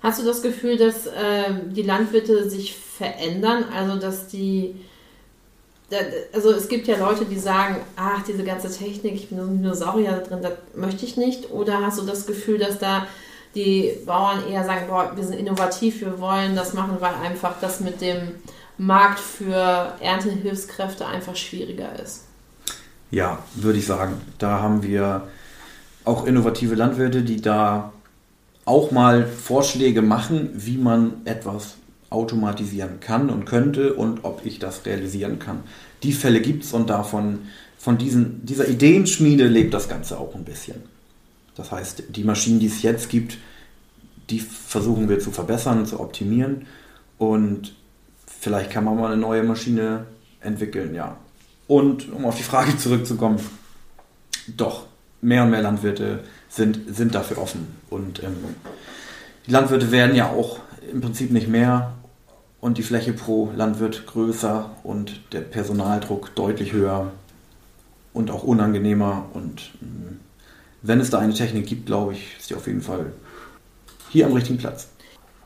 Hast 0.02 0.20
du 0.20 0.24
das 0.24 0.42
Gefühl, 0.42 0.76
dass 0.76 1.06
äh, 1.06 1.54
die 1.70 1.82
Landwirte 1.82 2.48
sich 2.48 2.76
verändern? 2.76 3.64
Also, 3.74 3.96
dass 3.96 4.28
die. 4.28 4.76
Also 6.32 6.50
es 6.50 6.68
gibt 6.68 6.88
ja 6.88 6.98
Leute, 6.98 7.24
die 7.24 7.38
sagen, 7.38 7.76
ach, 7.94 8.22
diese 8.24 8.42
ganze 8.42 8.68
Technik, 8.68 9.14
ich 9.14 9.28
bin 9.28 9.38
ein 9.38 9.62
Dinosaurier 9.62 10.10
da 10.10 10.18
drin, 10.18 10.42
das 10.42 10.54
möchte 10.74 11.06
ich 11.06 11.16
nicht. 11.16 11.52
Oder 11.52 11.80
hast 11.80 12.00
du 12.00 12.02
das 12.02 12.26
Gefühl, 12.26 12.58
dass 12.58 12.80
da 12.80 13.06
die 13.54 13.92
Bauern 14.04 14.48
eher 14.50 14.64
sagen, 14.64 14.88
boah, 14.88 15.12
wir 15.14 15.22
sind 15.22 15.38
innovativ, 15.38 16.00
wir 16.00 16.18
wollen 16.20 16.56
das 16.56 16.74
machen, 16.74 16.96
weil 16.98 17.14
einfach 17.14 17.60
das 17.60 17.78
mit 17.78 18.00
dem 18.00 18.32
Markt 18.78 19.20
für 19.20 19.94
Erntehilfskräfte 20.00 21.06
einfach 21.06 21.36
schwieriger 21.36 21.98
ist? 22.02 22.25
Ja, 23.10 23.38
würde 23.54 23.78
ich 23.78 23.86
sagen. 23.86 24.14
Da 24.38 24.60
haben 24.60 24.82
wir 24.82 25.28
auch 26.04 26.26
innovative 26.26 26.75
Landwirte, 26.75 27.22
die 27.22 27.40
da 27.40 27.92
auch 28.64 28.90
mal 28.90 29.26
Vorschläge 29.26 30.02
machen, 30.02 30.50
wie 30.54 30.76
man 30.76 31.25
etwas 31.25 31.76
automatisieren 32.10 33.00
kann 33.00 33.30
und 33.30 33.44
könnte 33.44 33.94
und 33.94 34.25
ob 34.25 34.44
ich 34.44 34.58
das 34.58 34.86
realisieren 34.86 35.38
kann. 35.38 35.60
Die 36.02 36.12
Fälle 36.12 36.40
gibt 36.40 36.64
es 36.64 36.72
und 36.72 36.90
davon, 36.90 37.40
von 37.78 37.98
diesen, 37.98 38.44
dieser 38.44 38.68
Ideenschmiede 38.68 39.46
lebt 39.46 39.75
das 39.75 39.88
Ganze 39.88 40.18
auch 40.18 40.34
ein 40.34 40.44
bisschen. 40.44 40.82
Das 41.54 41.72
heißt, 41.72 42.04
die 42.10 42.25
Maschinen, 42.25 42.60
die 42.60 42.66
es 42.66 42.82
jetzt 42.82 43.08
gibt, 43.08 43.38
die 44.30 44.40
versuchen 44.40 45.08
wir 45.08 45.20
zu 45.20 45.30
verbessern, 45.30 45.86
zu 45.86 46.00
optimieren 46.00 46.66
und 47.18 47.75
vielleicht 48.26 48.70
kann 48.70 48.84
man 48.84 48.96
mal 48.96 49.12
eine 49.12 49.20
neue 49.20 49.42
Maschine 49.42 50.06
entwickeln, 50.40 50.94
ja. 50.94 51.16
Und 51.68 52.12
um 52.12 52.25
auf 52.25 52.37
die 52.37 52.42
Frage 52.42 52.76
zurückzukommen, 52.78 53.40
doch, 54.56 54.87
mehr 55.20 55.42
und 55.42 55.50
mehr 55.50 55.62
Landwirte 55.62 56.20
sind, 56.49 56.94
sind 56.94 57.14
dafür 57.14 57.38
offen. 57.38 57.66
Und 57.90 58.23
ähm, 58.23 58.37
die 59.46 59.50
Landwirte 59.50 59.90
werden 59.90 60.14
ja 60.14 60.30
auch 60.30 60.61
im 60.92 61.00
Prinzip 61.00 61.30
nicht 61.30 61.49
mehr 61.49 61.94
und 62.61 62.78
die 62.78 62.82
Fläche 62.82 63.12
pro 63.12 63.50
Landwirt 63.54 64.06
größer 64.06 64.70
und 64.82 65.20
der 65.32 65.40
Personaldruck 65.40 66.35
deutlich 66.35 66.73
höher 66.73 67.12
und 68.12 68.30
auch 68.30 68.44
unangenehmer. 68.44 69.26
Und 69.35 69.73
ähm, 69.82 70.20
wenn 70.82 71.00
es 71.00 71.11
da 71.11 71.18
eine 71.18 71.35
Technik 71.35 71.66
gibt, 71.66 71.87
glaube 71.87 72.12
ich, 72.12 72.37
ist 72.38 72.50
die 72.50 72.54
auf 72.54 72.66
jeden 72.66 72.82
Fall 72.82 73.12
hier 74.11 74.26
am 74.26 74.32
richtigen 74.32 74.58
Platz. 74.58 74.88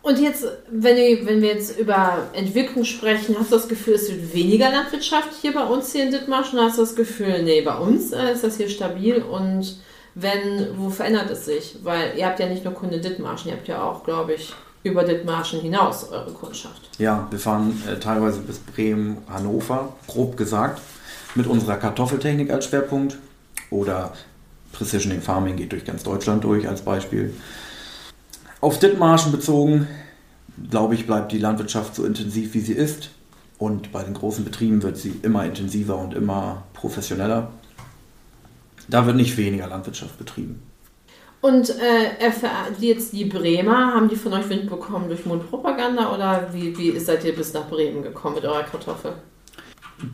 Und 0.02 0.18
jetzt, 0.18 0.46
wenn, 0.70 0.96
wir, 0.96 1.26
wenn 1.26 1.42
wir 1.42 1.50
jetzt 1.50 1.78
über 1.78 2.28
Entwicklung 2.32 2.84
sprechen, 2.84 3.36
hast 3.38 3.52
du 3.52 3.56
das 3.56 3.68
Gefühl, 3.68 3.94
es 3.94 4.10
wird 4.10 4.34
weniger 4.34 4.70
Landwirtschaft 4.70 5.28
hier 5.42 5.52
bei 5.52 5.64
uns 5.64 5.92
hier 5.92 6.04
in 6.04 6.10
Dithmarschen? 6.10 6.58
Hast 6.58 6.78
du 6.78 6.82
das 6.82 6.96
Gefühl, 6.96 7.42
nee, 7.42 7.60
bei 7.60 7.76
uns 7.76 8.12
äh, 8.12 8.32
ist 8.32 8.42
das 8.42 8.56
hier 8.56 8.70
stabil 8.70 9.22
und 9.22 9.76
wenn, 10.14 10.68
wo 10.76 10.88
verändert 10.88 11.30
es 11.30 11.44
sich? 11.44 11.76
Weil 11.82 12.16
ihr 12.16 12.26
habt 12.26 12.40
ja 12.40 12.46
nicht 12.46 12.64
nur 12.64 12.72
Kunde 12.72 12.98
Dithmarschen, 12.98 13.50
ihr 13.50 13.56
habt 13.56 13.68
ja 13.68 13.82
auch, 13.82 14.02
glaube 14.02 14.34
ich, 14.34 14.54
über 14.82 15.04
Dithmarschen 15.04 15.60
hinaus 15.60 16.08
eure 16.10 16.32
Kundschaft. 16.32 16.88
Ja, 16.98 17.28
wir 17.30 17.38
fahren 17.38 17.82
äh, 17.86 17.98
teilweise 17.98 18.40
bis 18.40 18.58
Bremen, 18.58 19.18
Hannover, 19.28 19.94
grob 20.06 20.38
gesagt, 20.38 20.80
mit 21.34 21.46
unserer 21.46 21.76
Kartoffeltechnik 21.76 22.50
als 22.50 22.66
Schwerpunkt. 22.66 23.18
Oder 23.70 24.14
Precisioning 24.72 25.20
Farming 25.20 25.56
geht 25.56 25.72
durch 25.72 25.84
ganz 25.84 26.02
Deutschland 26.02 26.42
durch 26.42 26.66
als 26.66 26.82
Beispiel. 26.82 27.34
Auf 28.60 28.78
Dithmarschen 28.78 29.32
bezogen, 29.32 29.88
glaube 30.70 30.94
ich, 30.94 31.06
bleibt 31.06 31.32
die 31.32 31.38
Landwirtschaft 31.38 31.94
so 31.94 32.04
intensiv, 32.04 32.54
wie 32.54 32.60
sie 32.60 32.74
ist. 32.74 33.10
Und 33.58 33.92
bei 33.92 34.02
den 34.02 34.14
großen 34.14 34.44
Betrieben 34.44 34.82
wird 34.82 34.96
sie 34.96 35.14
immer 35.22 35.44
intensiver 35.44 35.98
und 35.98 36.14
immer 36.14 36.64
professioneller. 36.72 37.50
Da 38.88 39.06
wird 39.06 39.16
nicht 39.16 39.36
weniger 39.36 39.66
Landwirtschaft 39.66 40.18
betrieben. 40.18 40.62
Und 41.40 41.70
äh, 41.70 42.28
jetzt 42.80 43.12
die 43.12 43.24
Bremer, 43.24 43.94
haben 43.94 44.08
die 44.08 44.16
von 44.16 44.32
euch 44.34 44.48
Wind 44.50 44.68
bekommen 44.68 45.08
durch 45.08 45.24
Mundpropaganda 45.24 46.14
oder 46.14 46.48
wie, 46.52 46.76
wie 46.76 46.98
seid 46.98 47.24
ihr 47.24 47.34
bis 47.34 47.54
nach 47.54 47.66
Bremen 47.68 48.02
gekommen 48.02 48.34
mit 48.34 48.44
eurer 48.44 48.62
Kartoffel? 48.62 49.12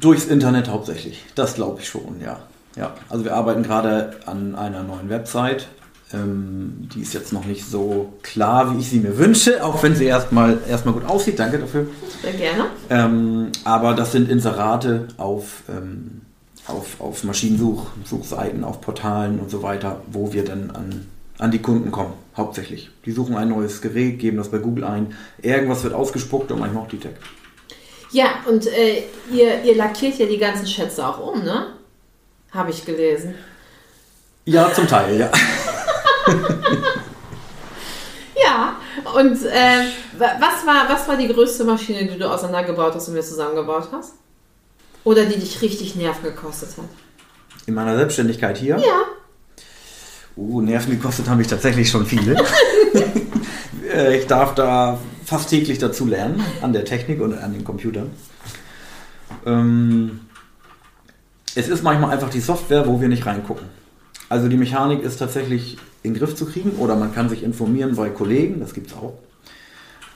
Durchs 0.00 0.26
Internet 0.26 0.68
hauptsächlich, 0.68 1.24
das 1.34 1.54
glaube 1.54 1.80
ich 1.80 1.88
schon, 1.88 2.20
ja. 2.20 2.40
ja. 2.76 2.94
Also 3.08 3.24
wir 3.24 3.34
arbeiten 3.34 3.64
gerade 3.64 4.16
an 4.26 4.54
einer 4.54 4.84
neuen 4.84 5.08
Website. 5.08 5.66
Ähm, 6.12 6.88
die 6.94 7.00
ist 7.02 7.14
jetzt 7.14 7.32
noch 7.32 7.44
nicht 7.44 7.68
so 7.68 8.12
klar, 8.22 8.72
wie 8.72 8.80
ich 8.80 8.90
sie 8.90 9.00
mir 9.00 9.18
wünsche, 9.18 9.64
auch 9.64 9.82
wenn 9.82 9.96
sie 9.96 10.04
erstmal 10.04 10.58
erstmal 10.68 10.94
gut 10.94 11.04
aussieht. 11.04 11.38
Danke 11.38 11.58
dafür. 11.58 11.88
Sehr 12.22 12.32
gerne. 12.32 12.66
Ähm, 12.90 13.48
aber 13.64 13.94
das 13.94 14.12
sind 14.12 14.30
Inserate 14.30 15.08
auf 15.16 15.62
ähm, 15.68 16.22
auf, 16.68 17.00
auf 17.00 17.25
Maschinensuchseiten, 17.25 18.64
auf 18.64 18.80
Portalen 18.80 19.38
und 19.38 19.50
so 19.50 19.62
weiter, 19.62 20.02
wo 20.10 20.32
wir 20.32 20.44
dann 20.44 20.70
an, 20.70 21.06
an 21.38 21.50
die 21.50 21.60
Kunden 21.60 21.90
kommen, 21.90 22.12
hauptsächlich. 22.36 22.90
Die 23.04 23.12
suchen 23.12 23.36
ein 23.36 23.48
neues 23.48 23.80
Gerät, 23.80 24.18
geben 24.18 24.36
das 24.36 24.50
bei 24.50 24.58
Google 24.58 24.84
ein, 24.84 25.14
irgendwas 25.40 25.84
wird 25.84 25.94
ausgespuckt 25.94 26.50
und 26.50 26.60
manchmal 26.60 26.84
auch 26.84 26.88
die 26.88 26.98
Tech. 26.98 27.14
Ja, 28.12 28.26
und 28.48 28.66
äh, 28.66 29.02
ihr, 29.32 29.62
ihr 29.64 29.76
lackiert 29.76 30.18
ja 30.18 30.26
die 30.26 30.38
ganzen 30.38 30.66
Schätze 30.66 31.06
auch 31.06 31.34
um, 31.34 31.42
ne? 31.42 31.75
Habe 32.52 32.70
ich 32.70 32.84
gelesen. 32.84 33.34
Ja, 34.44 34.72
zum 34.72 34.86
Teil, 34.86 35.18
ja. 35.18 35.30
ja, 38.45 38.76
und 39.14 39.42
äh, 39.45 39.87
was, 40.18 40.66
war, 40.66 40.88
was 40.88 41.09
war 41.09 41.16
die 41.16 41.28
größte 41.28 41.64
Maschine, 41.64 42.06
die 42.06 42.18
du 42.18 42.30
auseinandergebaut 42.30 42.95
hast 42.95 43.09
und 43.09 43.14
mir 43.14 43.23
zusammengebaut 43.23 43.88
hast? 43.92 44.14
Oder 45.04 45.25
die 45.26 45.38
dich 45.38 45.62
richtig 45.62 45.95
Nerven 45.97 46.25
gekostet 46.25 46.71
hat? 46.76 46.85
In 47.66 47.75
meiner 47.75 47.97
Selbstständigkeit 47.97 48.59
hier? 48.59 48.78
Ja. 48.78 49.02
Uh, 50.37 50.61
Nerven 50.61 50.90
gekostet 50.90 51.28
habe 51.28 51.42
ich 51.42 51.49
tatsächlich 51.49 51.88
schon 51.88 52.06
viele. 52.06 52.37
Äh, 53.87 54.18
ich 54.18 54.26
darf 54.26 54.56
da 54.56 54.99
fast 55.25 55.49
täglich 55.49 55.78
dazu 55.78 56.06
lernen, 56.06 56.42
an 56.61 56.73
der 56.73 56.85
Technik 56.85 57.21
und 57.21 57.38
an 57.38 57.52
den 57.52 57.62
Computern. 57.62 58.11
Ähm, 59.47 60.21
es 61.54 61.68
ist 61.68 61.83
manchmal 61.83 62.11
einfach 62.11 62.28
die 62.28 62.40
Software, 62.40 62.87
wo 62.87 63.00
wir 63.00 63.09
nicht 63.09 63.26
reingucken. 63.26 63.66
Also 64.28 64.49
die 64.49 64.56
Mechanik 64.56 65.02
ist 65.02 65.18
tatsächlich 65.18 65.78
in 66.06 66.14
den 66.14 66.20
Griff 66.20 66.34
zu 66.34 66.46
kriegen 66.46 66.72
oder 66.78 66.96
man 66.96 67.14
kann 67.14 67.28
sich 67.28 67.42
informieren 67.42 67.96
bei 67.96 68.08
Kollegen, 68.10 68.60
das 68.60 68.75
gibt 68.75 68.90
es 68.90 68.96
auch. 68.96 69.14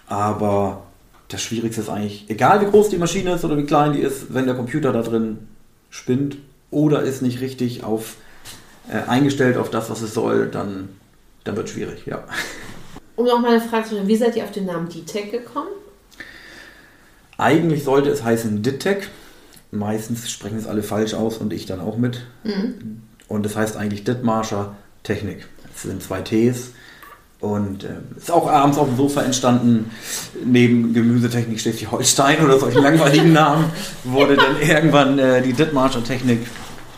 Aber 0.07 0.85
das 1.29 1.43
Schwierigste 1.43 1.81
ist 1.83 1.89
eigentlich, 1.89 2.27
egal 2.29 2.61
wie 2.61 2.71
groß 2.71 2.89
die 2.89 2.99
Maschine 2.99 3.35
ist 3.35 3.45
oder 3.45 3.57
wie 3.57 3.65
klein 3.65 3.93
die 3.93 4.01
ist, 4.01 4.33
wenn 4.33 4.47
der 4.47 4.55
Computer 4.55 4.93
da 4.93 5.03
drin 5.03 5.39
spinnt 5.91 6.39
oder 6.71 7.03
ist 7.03 7.23
nicht 7.23 7.41
richtig 7.41 7.85
auf, 7.85 8.17
äh, 8.89 9.09
eingestellt 9.09 9.57
auf 9.57 9.71
das, 9.71 9.91
was 9.91 10.01
es 10.03 10.15
soll, 10.15 10.49
dann, 10.49 10.89
dann 11.45 11.57
wird 11.57 11.67
es 11.67 11.75
schwierig, 11.75 12.07
ja. 12.07 12.25
Um 13.17 13.27
noch 13.27 13.41
mal 13.41 13.51
eine 13.51 13.61
Frage 13.61 13.85
zu 13.85 13.91
stellen, 13.91 14.09
wie 14.09 14.17
seid 14.17 14.37
ihr 14.37 14.45
auf 14.45 14.53
den 14.53 14.67
Namen 14.67 14.89
DTEC 14.89 15.31
gekommen? 15.31 15.69
Eigentlich 17.37 17.85
sollte 17.85 18.11
es 18.11 18.23
heißen 18.23 18.63
DITEC. 18.63 19.09
Meistens 19.73 20.31
sprechen 20.31 20.59
es 20.59 20.67
alle 20.67 20.83
falsch 20.83 21.15
aus 21.15 21.39
und 21.39 21.53
ich 21.53 21.67
dann 21.67 21.81
auch 21.81 21.97
mit. 21.97 22.27
Mhm. 22.45 23.03
Und 23.29 23.47
es 23.47 23.57
heißt 23.57 23.77
eigentlich 23.77 24.05
Dithmarscher 24.05 24.77
Technik. 25.03 25.47
Es 25.83 25.89
sind 25.89 26.03
zwei 26.03 26.21
Ts 26.21 26.73
und 27.41 27.85
äh, 27.85 27.89
ist 28.19 28.31
auch 28.31 28.47
abends 28.47 28.77
auf 28.77 28.87
dem 28.87 28.99
Sofa 28.99 29.23
entstanden, 29.23 29.91
neben 30.45 30.93
Gemüsetechnik 30.93 31.59
Schleswig-Holstein 31.59 32.45
oder 32.45 32.59
solchen 32.59 32.83
langweiligen 32.83 33.33
Namen, 33.33 33.73
wurde 34.05 34.37
dann 34.37 34.61
irgendwann 34.69 35.19
äh, 35.19 35.41
die 35.41 35.55
Dithmarscher 35.55 36.05
Technik 36.05 36.47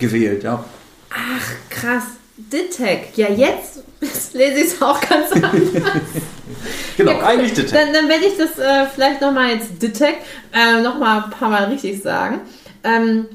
gewählt, 0.00 0.42
ja. 0.42 0.64
Ach, 1.10 1.52
krass. 1.70 2.02
Dittec. 2.36 3.16
Ja, 3.16 3.28
jetzt 3.30 3.84
lese 4.32 4.58
ich 4.58 4.64
es 4.64 4.82
auch 4.82 5.00
ganz 5.00 5.30
anders. 5.30 5.52
genau, 6.96 7.12
ja, 7.12 7.18
cool. 7.18 7.24
eigentlich 7.24 7.52
Dittec. 7.54 7.72
Dann, 7.72 7.92
dann 7.92 8.08
werde 8.08 8.24
ich 8.24 8.36
das 8.36 8.58
äh, 8.58 8.86
vielleicht 8.92 9.20
nochmal 9.20 9.50
jetzt 9.50 9.80
Dittec 9.80 10.16
äh, 10.52 10.82
nochmal 10.82 11.22
ein 11.22 11.30
paar 11.30 11.50
Mal 11.50 11.64
richtig 11.66 12.02
sagen. 12.02 12.40
Ähm, 12.82 13.26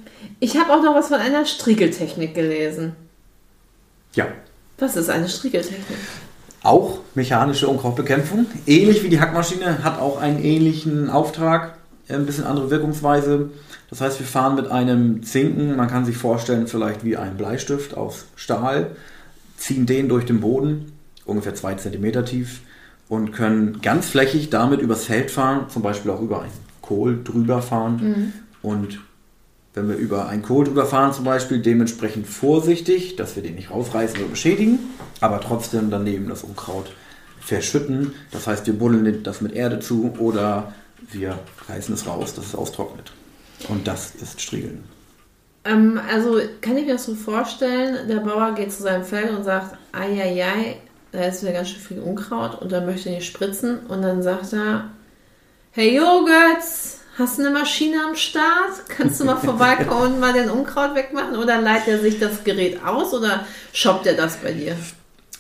ich 0.41 0.57
habe 0.57 0.73
auch 0.73 0.83
noch 0.83 0.93
was 0.93 1.07
von 1.07 1.21
einer 1.21 1.45
Striegeltechnik 1.45 2.35
gelesen. 2.35 2.97
Ja. 4.13 4.27
Was 4.79 4.95
ist 4.95 5.09
eine 5.09 5.27
Striegeltechnik? 5.27 5.97
Auch 6.61 6.99
mechanische 7.15 7.67
Unkrautbekämpfung. 7.67 8.45
Ähnlich 8.67 9.03
wie 9.03 9.09
die 9.09 9.19
Hackmaschine, 9.19 9.83
hat 9.83 9.99
auch 9.99 10.21
einen 10.21 10.43
ähnlichen 10.43 11.09
Auftrag. 11.09 11.77
ein 12.09 12.25
bisschen 12.25 12.45
andere 12.45 12.69
Wirkungsweise. 12.69 13.49
Das 13.89 14.01
heißt, 14.01 14.19
wir 14.19 14.27
fahren 14.27 14.55
mit 14.55 14.69
einem 14.69 15.23
Zinken, 15.23 15.75
man 15.75 15.87
kann 15.87 16.05
sich 16.05 16.17
vorstellen, 16.17 16.67
vielleicht 16.67 17.03
wie 17.03 17.17
ein 17.17 17.37
Bleistift 17.37 17.95
aus 17.95 18.25
Stahl, 18.35 18.91
ziehen 19.57 19.85
den 19.85 20.09
durch 20.09 20.25
den 20.25 20.41
Boden, 20.41 20.91
ungefähr 21.25 21.55
zwei 21.55 21.73
Zentimeter 21.75 22.23
tief, 22.23 22.61
und 23.09 23.31
können 23.31 23.81
ganz 23.81 24.07
flächig 24.07 24.49
damit 24.49 24.81
übers 24.81 25.05
Feld 25.05 25.31
fahren, 25.31 25.69
zum 25.69 25.81
Beispiel 25.81 26.11
auch 26.11 26.21
über 26.21 26.41
einen 26.41 26.51
Kohl 26.81 27.23
drüber 27.23 27.61
fahren. 27.61 27.95
Mhm. 28.01 28.33
Und 28.61 28.99
wenn 29.77 29.87
wir 29.87 29.95
über 29.95 30.27
einen 30.27 30.41
Kohl 30.41 30.65
drüber 30.65 30.85
fahren, 30.85 31.13
zum 31.13 31.23
Beispiel, 31.23 31.61
dementsprechend 31.61 32.27
vorsichtig, 32.27 33.15
dass 33.15 33.35
wir 33.35 33.43
den 33.43 33.55
nicht 33.55 33.71
rausreißen 33.71 34.19
oder 34.19 34.27
beschädigen, 34.27 34.79
aber 35.21 35.39
trotzdem 35.39 35.89
daneben 35.89 36.27
das 36.27 36.43
Unkraut 36.43 36.91
verschütten. 37.39 38.13
Das 38.31 38.47
heißt, 38.47 38.65
wir 38.65 38.73
buddeln 38.73 39.23
das 39.23 39.39
mit 39.39 39.53
Erde 39.53 39.79
zu 39.79 40.13
oder 40.19 40.73
wir 41.11 41.39
reißen 41.69 41.93
es 41.93 42.07
raus, 42.07 42.33
dass 42.33 42.47
es 42.47 42.55
austrocknet. 42.55 43.11
Und 43.69 43.87
das 43.87 44.15
ist 44.15 44.41
Striegeln. 44.41 44.83
Ähm, 45.63 45.99
also 46.11 46.39
kann 46.61 46.77
ich 46.77 46.85
mir 46.85 46.93
das 46.93 47.05
so 47.05 47.15
vorstellen, 47.15 48.07
der 48.07 48.17
Bauer 48.17 48.53
geht 48.55 48.71
zu 48.71 48.83
seinem 48.83 49.03
Feld 49.03 49.31
und 49.31 49.43
sagt, 49.43 49.77
ai, 49.91 50.77
da 51.11 51.23
ist 51.23 51.41
wieder 51.41 51.53
ganz 51.53 51.69
schön 51.69 51.81
viel 51.81 51.99
Unkraut 51.99 52.61
und 52.61 52.71
dann 52.71 52.85
möchte 52.85 53.09
nicht 53.09 53.25
spritzen 53.25 53.79
und 53.87 54.01
dann 54.01 54.21
sagt 54.21 54.53
er, 54.53 54.91
hey 55.71 55.95
Jogurts, 55.95 56.96
hast 57.17 57.37
du 57.37 57.43
eine 57.43 57.51
Maschine 57.51 57.97
am 58.07 58.15
Start? 58.15 58.87
Kannst 58.89 59.19
du 59.19 59.25
mal 59.25 59.37
vorbeikommen 59.37 60.13
und 60.13 60.19
mal 60.19 60.33
den 60.33 60.49
Unkraut 60.49 60.95
wegmachen 60.95 61.35
oder 61.37 61.61
leitet 61.61 61.87
er 61.87 61.99
sich 61.99 62.19
das 62.19 62.43
Gerät 62.43 62.83
aus 62.83 63.13
oder 63.13 63.45
shoppt 63.73 64.05
er 64.05 64.13
das 64.13 64.37
bei 64.37 64.51
dir? 64.51 64.75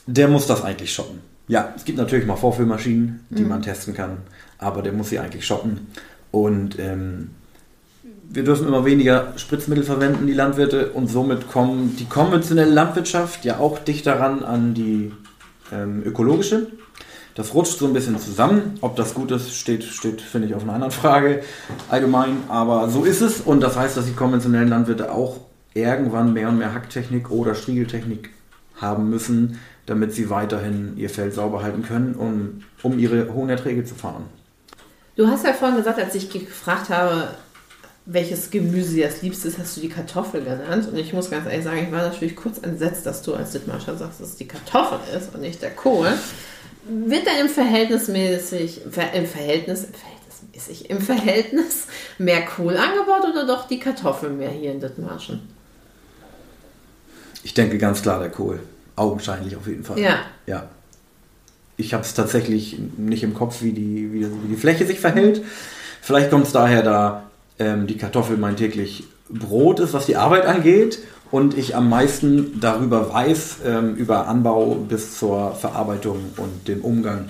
Der 0.05 0.27
muss 0.27 0.47
das 0.47 0.63
eigentlich 0.63 0.93
shoppen. 0.93 1.21
Ja, 1.47 1.73
es 1.75 1.85
gibt 1.85 1.97
natürlich 1.97 2.25
mal 2.25 2.35
Vorführmaschinen, 2.35 3.25
die 3.29 3.43
mhm. 3.43 3.49
man 3.49 3.61
testen 3.61 3.93
kann, 3.93 4.17
aber 4.57 4.81
der 4.81 4.93
muss 4.93 5.09
sie 5.09 5.19
eigentlich 5.19 5.45
shoppen. 5.45 5.87
Und 6.31 6.77
ähm, 6.79 7.31
wir 8.29 8.43
dürfen 8.43 8.67
immer 8.67 8.83
weniger 8.83 9.33
Spritzmittel 9.37 9.83
verwenden, 9.83 10.27
die 10.27 10.33
Landwirte, 10.33 10.91
und 10.91 11.07
somit 11.07 11.49
kommen 11.49 11.95
die 11.97 12.05
konventionelle 12.05 12.71
Landwirtschaft 12.71 13.45
ja 13.45 13.59
auch 13.59 13.79
dichter 13.79 14.19
ran 14.19 14.43
an 14.43 14.73
die 14.73 15.13
ähm, 15.71 16.03
ökologische. 16.03 16.67
Das 17.37 17.53
rutscht 17.53 17.77
so 17.77 17.85
ein 17.85 17.93
bisschen 17.93 18.17
zusammen. 18.17 18.79
Ob 18.81 18.95
das 18.95 19.13
gut 19.13 19.29
ist, 19.29 19.53
steht, 19.53 19.83
steht 19.83 20.21
finde 20.21 20.47
ich, 20.47 20.55
auf 20.55 20.63
einer 20.63 20.73
anderen 20.73 20.91
Frage 20.91 21.43
allgemein. 21.87 22.37
Aber 22.47 22.89
so 22.89 23.05
ist 23.05 23.21
es 23.21 23.41
und 23.41 23.61
das 23.61 23.77
heißt, 23.77 23.95
dass 23.95 24.07
die 24.07 24.13
konventionellen 24.13 24.69
Landwirte 24.69 25.11
auch 25.11 25.37
irgendwann 25.75 26.33
mehr 26.33 26.49
und 26.49 26.57
mehr 26.57 26.73
Hacktechnik 26.73 27.29
oder 27.29 27.53
Striegeltechnik 27.53 28.31
haben 28.81 29.11
müssen, 29.11 29.59
damit 29.85 30.15
sie 30.15 30.31
weiterhin 30.31 30.97
ihr 30.97 31.11
Feld 31.11 31.35
sauber 31.35 31.61
halten 31.61 31.83
können, 31.83 32.15
um, 32.15 32.63
um 32.81 32.97
ihre 32.97 33.31
hohen 33.31 33.49
Erträge 33.49 33.85
zu 33.85 33.93
fahren. 33.93 34.23
Du 35.15 35.27
hast 35.27 35.45
ja 35.45 35.53
vorhin 35.53 35.77
gesagt, 35.77 35.99
als 35.99 36.15
ich 36.15 36.31
gefragt 36.31 36.89
habe, 36.89 37.27
welches 38.07 38.49
Gemüse 38.49 38.99
das 39.01 39.21
liebste 39.21 39.49
ist, 39.49 39.59
hast 39.59 39.77
du 39.77 39.81
die 39.81 39.89
Kartoffel 39.89 40.43
genannt. 40.43 40.87
Und 40.91 40.97
ich 40.97 41.13
muss 41.13 41.29
ganz 41.29 41.45
ehrlich 41.45 41.65
sagen, 41.65 41.83
ich 41.83 41.91
war 41.91 42.01
natürlich 42.01 42.35
kurz 42.35 42.57
entsetzt, 42.57 43.05
dass 43.05 43.21
du 43.21 43.35
als 43.35 43.51
Dittmarscher 43.51 43.95
sagst, 43.95 44.21
dass 44.21 44.29
es 44.29 44.35
die 44.37 44.47
Kartoffel 44.47 44.99
ist 45.15 45.35
und 45.35 45.41
nicht 45.41 45.61
der 45.61 45.71
Kohl. 45.71 46.07
Wird 46.89 47.27
dann 47.27 47.37
im 47.41 47.49
Verhältnismäßig, 47.49 48.85
im 48.85 48.91
Verhältnis, 49.25 49.83
im 49.83 49.93
Verhältnismäßig, 49.93 50.89
im 50.89 51.01
Verhältnis 51.01 51.87
mehr 52.17 52.45
Kohl 52.45 52.77
angebaut 52.77 53.25
oder 53.29 53.45
doch 53.45 53.67
die 53.67 53.79
Kartoffel 53.79 54.29
mehr 54.29 54.49
hier 54.49 54.71
in 54.71 54.79
Dithmarschen? 54.79 55.41
Ich 57.43 57.53
denke 57.53 57.77
ganz 57.77 58.01
klar 58.01 58.19
der 58.19 58.29
Kohl. 58.29 58.59
Augenscheinlich 58.95 59.55
auf 59.55 59.67
jeden 59.67 59.83
Fall. 59.83 59.99
Ja. 59.99 60.19
Ja. 60.45 60.69
Ich 61.77 61.93
habe 61.93 62.03
es 62.03 62.13
tatsächlich 62.13 62.77
nicht 62.97 63.23
im 63.23 63.33
Kopf, 63.33 63.61
wie 63.61 63.71
die, 63.71 64.11
wie, 64.11 64.25
wie 64.25 64.47
die 64.49 64.55
Fläche 64.55 64.85
sich 64.85 64.99
verhält. 64.99 65.43
Vielleicht 66.01 66.31
kommt 66.31 66.47
es 66.47 66.53
daher, 66.53 66.81
da 66.81 67.29
ähm, 67.59 67.85
die 67.85 67.97
Kartoffel 67.97 68.37
mein 68.37 68.55
täglich 68.55 69.03
Brot 69.29 69.79
ist, 69.79 69.93
was 69.93 70.05
die 70.05 70.15
Arbeit 70.15 70.45
angeht 70.45 70.99
und 71.31 71.57
ich 71.57 71.75
am 71.75 71.89
meisten 71.89 72.59
darüber 72.59 73.13
weiß, 73.13 73.57
ähm, 73.65 73.95
über 73.95 74.27
Anbau 74.27 74.75
bis 74.75 75.17
zur 75.17 75.53
Verarbeitung 75.55 76.31
und 76.37 76.67
dem 76.67 76.81
Umgang. 76.81 77.29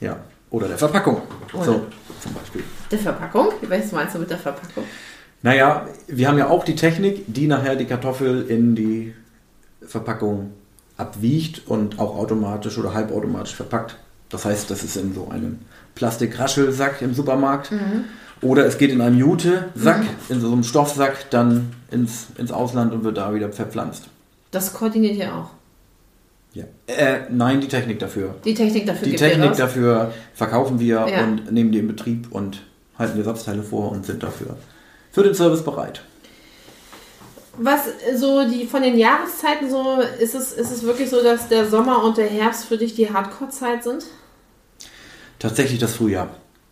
Ja. 0.00 0.16
Oder 0.50 0.68
der 0.68 0.78
Verpackung. 0.78 1.22
Oder 1.52 1.64
so, 1.64 1.86
zum 2.20 2.34
Beispiel. 2.34 2.62
Der 2.90 2.98
Verpackung? 2.98 3.48
Was 3.68 3.92
meinst 3.92 4.14
du 4.14 4.20
mit 4.20 4.30
der 4.30 4.38
Verpackung? 4.38 4.84
Naja, 5.42 5.86
wir 6.06 6.28
haben 6.28 6.38
ja 6.38 6.48
auch 6.48 6.64
die 6.64 6.76
Technik, 6.76 7.24
die 7.26 7.46
nachher 7.46 7.76
die 7.76 7.84
Kartoffel 7.84 8.46
in 8.48 8.74
die 8.74 9.14
Verpackung 9.82 10.52
abwiegt 10.96 11.62
und 11.66 11.98
auch 11.98 12.16
automatisch 12.16 12.78
oder 12.78 12.94
halbautomatisch 12.94 13.54
verpackt. 13.54 13.96
Das 14.28 14.44
heißt, 14.44 14.70
das 14.70 14.82
ist 14.82 14.96
in 14.96 15.14
so 15.14 15.28
einem 15.28 15.58
Plastikraschelsack 15.94 17.02
im 17.02 17.14
Supermarkt. 17.14 17.72
Mhm. 17.72 18.04
Oder 18.42 18.66
es 18.66 18.78
geht 18.78 18.90
in 18.90 19.00
einem 19.00 19.18
Jute-Sack, 19.18 20.00
mhm. 20.00 20.08
in 20.28 20.40
so 20.40 20.52
einem 20.52 20.62
Stoffsack, 20.62 21.30
dann 21.30 21.72
ins, 21.90 22.26
ins 22.36 22.52
Ausland 22.52 22.92
und 22.92 23.04
wird 23.04 23.16
da 23.16 23.34
wieder 23.34 23.50
verpflanzt. 23.50 24.04
Das 24.50 24.72
koordiniert 24.74 25.16
ihr 25.16 25.34
auch. 25.34 25.50
Ja. 26.52 26.64
Äh, 26.86 27.26
nein, 27.30 27.60
die 27.60 27.68
Technik 27.68 27.98
dafür. 27.98 28.34
Die 28.44 28.54
Technik 28.54 28.86
dafür. 28.86 29.08
Die 29.08 29.16
Technik 29.16 29.54
dafür 29.56 30.12
verkaufen 30.34 30.80
wir 30.80 31.06
ja. 31.08 31.24
und 31.24 31.52
nehmen 31.52 31.72
die 31.72 31.78
in 31.78 31.86
Betrieb 31.86 32.28
und 32.30 32.62
halten 32.98 33.14
die 33.14 33.20
Ersatzteile 33.20 33.62
vor 33.62 33.92
und 33.92 34.06
sind 34.06 34.22
dafür 34.22 34.56
für 35.12 35.22
den 35.22 35.34
Service 35.34 35.62
bereit. 35.62 36.02
Was 37.58 37.80
so 38.16 38.48
die 38.48 38.66
von 38.66 38.82
den 38.82 38.98
Jahreszeiten 38.98 39.70
so 39.70 39.98
ist 40.20 40.34
es, 40.34 40.52
ist 40.52 40.70
es 40.70 40.82
wirklich 40.82 41.08
so, 41.08 41.22
dass 41.22 41.48
der 41.48 41.66
Sommer 41.66 42.04
und 42.04 42.18
der 42.18 42.28
Herbst 42.28 42.66
für 42.66 42.76
dich 42.76 42.94
die 42.94 43.10
Hardcore-Zeit 43.10 43.82
sind? 43.82 44.04
Tatsächlich 45.38 45.78
das 45.78 45.94
Frühjahr. 45.94 46.28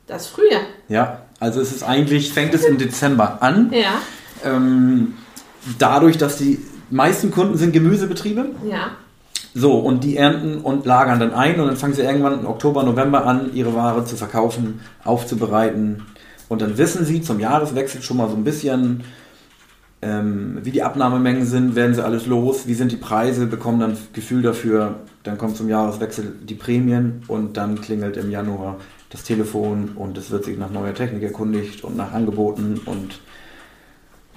Das 0.07 0.27
Frühjahr? 0.27 0.63
Ja, 0.89 1.24
also 1.45 1.61
es 1.61 1.73
ist 1.73 1.83
eigentlich, 1.83 2.33
fängt 2.33 2.55
es 2.55 2.65
im 2.65 2.79
Dezember 2.79 3.43
an. 3.43 3.71
Ja. 3.71 4.01
Ähm, 4.45 5.13
dadurch, 5.79 6.17
dass 6.17 6.39
die 6.39 6.59
meisten 6.91 7.31
Kunden 7.31 7.59
sind 7.59 7.73
Gemüsebetriebe. 7.73 8.47
Ja. 8.69 8.93
So, 9.55 9.75
und 9.75 10.05
die 10.05 10.17
ernten 10.17 10.59
und 10.59 10.87
lagern 10.87 11.21
dann 11.21 11.35
ein 11.35 11.61
und 11.61 11.67
dann 11.67 11.77
fangen 11.77 11.93
sie 11.93 12.01
irgendwann 12.01 12.41
im 12.41 12.47
Oktober, 12.47 12.83
November 12.83 13.27
an, 13.27 13.55
ihre 13.55 13.75
Ware 13.75 14.07
zu 14.07 14.17
verkaufen, 14.17 14.81
aufzubereiten. 15.05 16.07
Und 16.49 16.63
dann 16.63 16.79
wissen 16.79 17.05
sie 17.05 17.21
zum 17.21 17.39
Jahreswechsel 17.41 18.03
schon 18.03 18.17
mal 18.17 18.31
so 18.31 18.37
ein 18.37 18.45
bisschen, 18.45 19.05
ähm, 20.01 20.61
wie 20.63 20.71
die 20.71 20.83
Abnahmemengen 20.83 21.45
sind, 21.45 21.77
werden 21.77 21.95
sie 21.95 22.03
alles 22.03 22.27
los, 22.27 22.67
wie 22.67 22.75
sind 22.75 22.91
die 22.91 22.97
Preise, 22.97 23.47
bekommen 23.47 23.81
dann 23.81 23.99
Gefühl 24.15 24.41
dafür, 24.41 24.97
dann 25.25 25.37
kommt 25.37 25.59
zum 25.59 25.69
Jahreswechsel 25.69 26.33
die 26.43 26.55
Prämien 26.55 27.23
und 27.29 27.59
dann 27.59 27.81
klingelt 27.81 28.17
im 28.17 28.31
Januar 28.31 28.77
das 29.15 29.23
Telefon 29.23 29.91
und 29.95 30.19
es 30.19 30.33
wird 30.33 30.45
sich 30.45 30.59
nach 30.59 30.71
neuer 30.71 30.93
Technik 30.93 31.23
erkundigt 31.23 31.85
und 31.85 31.97
nach 31.97 32.13
Angeboten 32.13 32.81
und 32.85 33.21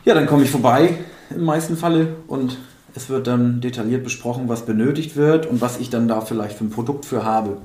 ja, 0.05 0.13
dann 0.13 0.27
komme 0.27 0.43
ich 0.43 0.51
vorbei 0.51 0.99
im 1.31 1.43
meisten 1.43 1.75
Falle 1.75 2.15
und 2.27 2.59
es 2.93 3.09
wird 3.09 3.25
dann 3.25 3.59
detailliert 3.59 4.03
besprochen, 4.03 4.47
was 4.49 4.67
benötigt 4.67 5.15
wird 5.15 5.47
und 5.47 5.61
was 5.61 5.79
ich 5.79 5.89
dann 5.89 6.07
da 6.07 6.21
vielleicht 6.21 6.59
für 6.59 6.63
ein 6.63 6.69
Produkt 6.69 7.05
für 7.05 7.25
habe. 7.25 7.57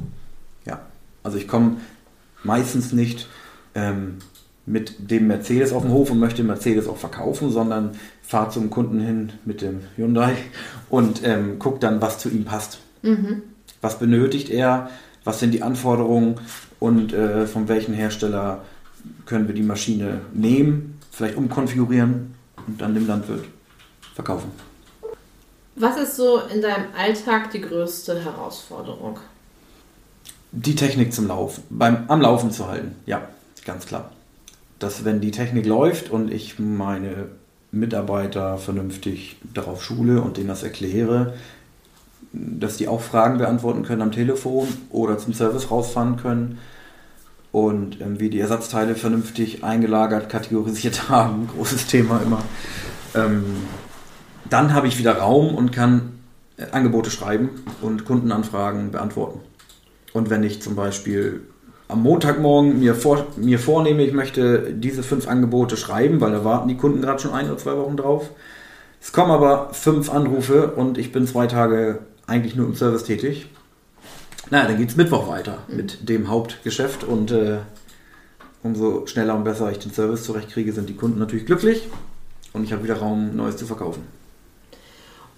Ja, 0.64 0.81
also 1.22 1.37
ich 1.37 1.46
komme 1.46 1.77
meistens 2.44 2.94
nicht 2.94 3.29
ähm, 3.75 4.16
mit 4.64 5.11
dem 5.11 5.27
Mercedes 5.27 5.75
auf 5.75 5.83
den 5.83 5.92
Hof 5.92 6.11
und 6.11 6.18
möchte 6.18 6.42
Mercedes 6.42 6.88
auch 6.88 6.96
verkaufen, 6.96 7.51
sondern 7.51 7.90
fahre 8.22 8.48
zum 8.48 8.70
Kunden 8.70 9.01
hin 9.01 9.33
mit 9.44 9.61
dem 9.61 9.81
Hyundai 9.96 10.33
und 10.88 11.20
ähm, 11.25 11.59
gucke 11.59 11.79
dann, 11.79 12.01
was 12.01 12.18
zu 12.18 12.31
ihm 12.31 12.46
passt. 12.46 12.79
Mhm. 13.03 13.42
Was 13.83 13.98
benötigt 13.98 14.48
er? 14.48 14.88
Was 15.25 15.40
sind 15.40 15.53
die 15.53 15.62
Anforderungen 15.62 16.37
und 16.83 17.12
äh, 17.12 17.47
von 17.47 17.68
welchem 17.68 17.95
Hersteller 17.95 18.62
können 19.27 19.49
wir 19.49 19.55
die 19.55 19.62
Maschine 19.62 20.21
nehmen, 20.33 20.99
vielleicht 21.11 21.37
umkonfigurieren 21.37 22.35
und 22.66 22.81
dann 22.81 22.95
dem 22.95 23.07
Landwirt 23.07 23.45
verkaufen. 24.14 24.51
Was 25.75 25.97
ist 25.97 26.16
so 26.16 26.40
in 26.53 26.61
deinem 26.61 26.87
Alltag 26.97 27.51
die 27.51 27.61
größte 27.61 28.23
Herausforderung? 28.23 29.18
Die 30.53 30.75
Technik 30.75 31.12
zum 31.14 31.27
Laufen, 31.29 31.62
beim, 31.71 32.05
am 32.09 32.21
Laufen 32.21 32.51
zu 32.51 32.68
halten, 32.68 32.95
ja, 33.07 33.23
ganz 33.64 33.87
klar 33.87 34.11
dass 34.83 35.05
wenn 35.05 35.21
die 35.21 35.31
Technik 35.31 35.66
läuft 35.66 36.11
und 36.11 36.33
ich 36.33 36.59
meine 36.59 37.29
Mitarbeiter 37.71 38.59
vernünftig 38.59 39.37
darauf 39.55 39.83
schule 39.83 40.21
und 40.21 40.37
denen 40.37 40.49
das 40.49 40.62
erkläre, 40.62 41.35
dass 42.33 42.77
die 42.77 42.88
auch 42.88 43.01
Fragen 43.01 43.38
beantworten 43.38 43.83
können 43.83 44.03
am 44.03 44.12
Telefon 44.12 44.68
oder 44.90 45.18
zum 45.18 45.35
Service 45.35 45.71
rausfahren 45.71 46.16
können 46.16 46.59
und 47.53 48.01
ähm, 48.01 48.18
wie 48.18 48.31
die 48.31 48.40
Ersatzteile 48.40 48.95
vernünftig 48.95 49.62
eingelagert, 49.62 50.29
kategorisiert 50.29 51.09
haben, 51.09 51.49
großes 51.49 51.87
Thema 51.87 52.21
immer. 52.25 52.42
Ähm, 53.14 53.45
dann 54.49 54.75
habe 54.75 54.88
ich 54.88 54.99
wieder 54.99 55.18
Raum 55.18 55.55
und 55.55 55.71
kann 55.71 56.12
äh, 56.57 56.64
Angebote 56.73 57.11
schreiben 57.11 57.51
und 57.83 58.05
Kundenanfragen 58.05 58.90
beantworten. 58.90 59.40
Und 60.14 60.31
wenn 60.31 60.42
ich 60.42 60.62
zum 60.62 60.75
Beispiel 60.75 61.42
am 61.88 62.03
Montagmorgen 62.03 62.79
mir, 62.79 62.95
vor, 62.95 63.27
mir 63.37 63.59
vornehme, 63.59 64.03
ich 64.03 64.14
möchte 64.14 64.73
diese 64.73 65.03
fünf 65.03 65.29
Angebote 65.29 65.77
schreiben, 65.77 66.23
weil 66.23 66.33
da 66.33 66.45
warten 66.45 66.68
die 66.68 66.77
Kunden 66.77 67.03
gerade 67.03 67.21
schon 67.21 67.33
ein 67.33 67.47
oder 67.47 67.59
zwei 67.59 67.77
Wochen 67.77 67.99
drauf. 67.99 68.31
Es 69.01 69.12
kommen 69.12 69.31
aber 69.31 69.71
fünf 69.73 70.11
Anrufe 70.11 70.68
und 70.68 70.97
ich 70.97 71.12
bin 71.12 71.27
zwei 71.27 71.47
Tage 71.47 71.99
eigentlich 72.26 72.54
nur 72.54 72.66
im 72.66 72.74
Service 72.74 73.04
tätig. 73.04 73.46
Na, 74.50 74.66
dann 74.66 74.76
geht 74.76 74.90
es 74.90 74.96
Mittwoch 74.96 75.28
weiter 75.28 75.58
mhm. 75.68 75.76
mit 75.76 76.08
dem 76.08 76.28
Hauptgeschäft 76.28 77.04
und 77.04 77.30
äh, 77.30 77.58
umso 78.62 79.06
schneller 79.06 79.35
und 79.35 79.44
besser 79.44 79.70
ich 79.70 79.78
den 79.78 79.92
Service 79.92 80.24
zurechtkriege, 80.24 80.72
sind 80.72 80.88
die 80.88 80.96
Kunden 80.96 81.18
natürlich 81.18 81.46
glücklich 81.46 81.88
und 82.52 82.64
ich 82.64 82.72
habe 82.72 82.85
wieder 82.85 82.96
Raum, 82.96 83.35
Neues 83.37 83.56
zu 83.56 83.66
verkaufen. 83.66 84.02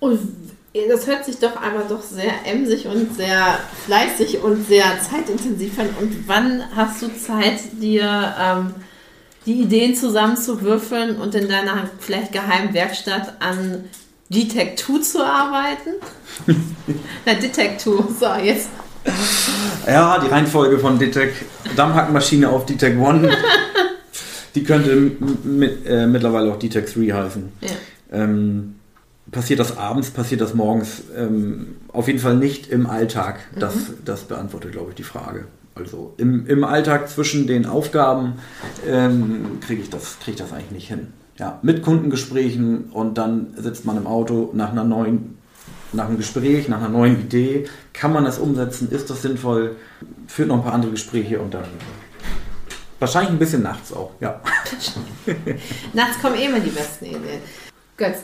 Und 0.01 0.19
das 0.89 1.07
hört 1.07 1.25
sich 1.25 1.39
doch 1.39 1.57
aber 1.57 1.85
doch 1.89 2.03
sehr 2.03 2.33
emsig 2.45 2.87
und 2.87 3.15
sehr 3.15 3.59
fleißig 3.87 4.43
und 4.43 4.67
sehr 4.67 4.85
zeitintensiv 5.01 5.79
an. 5.79 5.91
Und 6.01 6.27
wann 6.27 6.65
hast 6.75 7.01
du 7.01 7.09
Zeit, 7.17 7.61
dir 7.81 8.35
ähm, 8.39 8.75
die 9.47 9.61
Ideen 9.63 9.95
zusammenzuwürfeln 9.95 11.17
und 11.17 11.35
in 11.35 11.49
deiner 11.49 11.89
vielleicht 12.01 12.33
geheimen 12.33 12.75
Werkstatt 12.75 13.35
an 13.41 13.85
Detect 14.35 14.79
2 14.81 14.99
zu 15.01 15.25
arbeiten? 15.25 15.91
Na, 17.27 17.35
Detect 17.35 17.81
2, 17.81 17.91
so 18.19 18.27
jetzt. 18.43 18.69
Ja, 19.87 20.19
die 20.19 20.29
Reihenfolge 20.29 20.79
von 20.79 20.99
Detect 20.99 21.45
Dammhackmaschine 21.77 22.49
auf 22.49 22.67
Detect 22.67 22.99
1, 22.99 23.29
die 24.55 24.65
könnte 24.65 25.13
mit, 25.45 25.87
äh, 25.87 26.07
mittlerweile 26.07 26.53
auch 26.53 26.59
Detect 26.59 26.97
3 26.97 27.13
heißen. 27.13 27.53
Ja. 27.61 27.69
Ähm, 28.13 28.77
passiert 29.31 29.61
das 29.61 29.77
abends, 29.77 30.11
passiert 30.11 30.41
das 30.41 30.55
morgens? 30.55 31.03
Ähm, 31.17 31.77
auf 31.89 32.07
jeden 32.07 32.21
Fall 32.21 32.37
nicht 32.37 32.69
im 32.69 32.87
Alltag. 32.87 33.41
Das, 33.59 33.75
mhm. 33.75 33.99
das 34.05 34.23
beantwortet, 34.23 34.73
glaube 34.73 34.91
ich, 34.91 34.97
die 34.97 35.03
Frage. 35.03 35.47
Also 35.75 36.15
im, 36.19 36.47
im 36.47 36.65
Alltag 36.65 37.09
zwischen 37.09 37.47
den 37.47 37.67
Aufgaben 37.67 38.35
ähm, 38.87 39.59
kriege 39.61 39.83
ich, 39.83 39.91
das, 39.91 40.19
krieg 40.21 40.35
ich 40.35 40.41
das 40.41 40.53
eigentlich 40.53 40.71
nicht 40.71 40.89
hin. 40.89 41.09
Ja, 41.39 41.59
mit 41.63 41.83
Kundengesprächen 41.83 42.91
und 42.93 43.19
dann 43.19 43.55
sitzt 43.57 43.85
man 43.85 43.97
im 43.97 44.07
Auto 44.07 44.51
nach 44.53 44.71
einer 44.71 44.85
neuen, 44.85 45.39
nach 45.93 46.07
einem 46.07 46.17
Gespräch, 46.17 46.69
nach 46.69 46.79
einer 46.79 46.89
neuen 46.89 47.21
Idee. 47.21 47.67
Kann 47.93 48.13
man 48.13 48.25
das 48.25 48.39
umsetzen? 48.39 48.91
Ist 48.91 49.11
das 49.11 49.23
sinnvoll? 49.23 49.77
Führt 50.29 50.49
noch 50.49 50.59
ein 50.59 50.63
paar 50.63 50.75
andere 50.75 50.93
Gespräche 50.93 51.41
und 51.41 51.53
dann 51.53 51.65
wahrscheinlich 53.01 53.33
ein 53.33 53.39
bisschen 53.39 53.63
nachts 53.63 53.93
auch, 53.93 54.13
ja. 54.21 54.41
nachts 55.93 56.23
kommen 56.23 56.37
eh 56.37 56.47
immer 56.47 56.61
die 56.61 56.71
besten 56.71 57.07
Ideen. 57.07 57.41
Götz, 57.97 58.19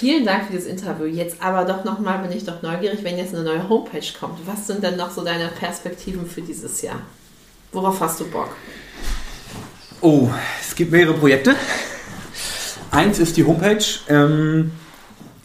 Vielen 0.00 0.24
Dank 0.24 0.46
für 0.46 0.52
dieses 0.52 0.66
Interview. 0.66 1.04
Jetzt 1.04 1.42
aber 1.42 1.64
doch 1.64 1.84
nochmal 1.84 2.18
bin 2.20 2.36
ich 2.36 2.44
doch 2.44 2.62
neugierig, 2.62 3.02
wenn 3.02 3.18
jetzt 3.18 3.34
eine 3.34 3.44
neue 3.44 3.68
Homepage 3.68 4.06
kommt. 4.18 4.38
Was 4.46 4.66
sind 4.66 4.82
denn 4.82 4.96
noch 4.96 5.10
so 5.10 5.24
deine 5.24 5.48
Perspektiven 5.48 6.26
für 6.26 6.42
dieses 6.42 6.80
Jahr? 6.80 7.00
Worauf 7.72 8.00
hast 8.00 8.20
du 8.20 8.26
Bock? 8.26 8.48
Oh, 10.00 10.28
es 10.60 10.74
gibt 10.74 10.92
mehrere 10.92 11.14
Projekte. 11.14 11.54
Eins 12.90 13.20
ist 13.20 13.36
die 13.36 13.44
Homepage. 13.44 13.84
Ähm, 14.08 14.72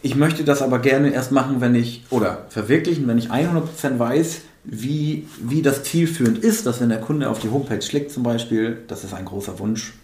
ich 0.02 0.16
möchte 0.16 0.44
das 0.44 0.62
aber 0.62 0.80
gerne 0.80 1.12
erst 1.12 1.32
machen, 1.32 1.60
wenn 1.60 1.74
ich, 1.74 2.04
oder 2.10 2.46
verwirklichen, 2.48 3.06
wenn 3.06 3.18
ich 3.18 3.30
100% 3.30 3.98
weiß, 3.98 4.40
wie, 4.64 5.28
wie 5.40 5.62
das 5.62 5.84
zielführend 5.84 6.38
ist, 6.38 6.66
dass 6.66 6.80
wenn 6.80 6.88
der 6.88 7.00
Kunde 7.00 7.30
auf 7.30 7.38
die 7.38 7.50
Homepage 7.50 7.78
klickt 7.78 8.10
zum 8.10 8.24
Beispiel, 8.24 8.78
das 8.88 9.04
ist 9.04 9.14
ein 9.14 9.24
großer 9.24 9.60
Wunsch, 9.60 9.94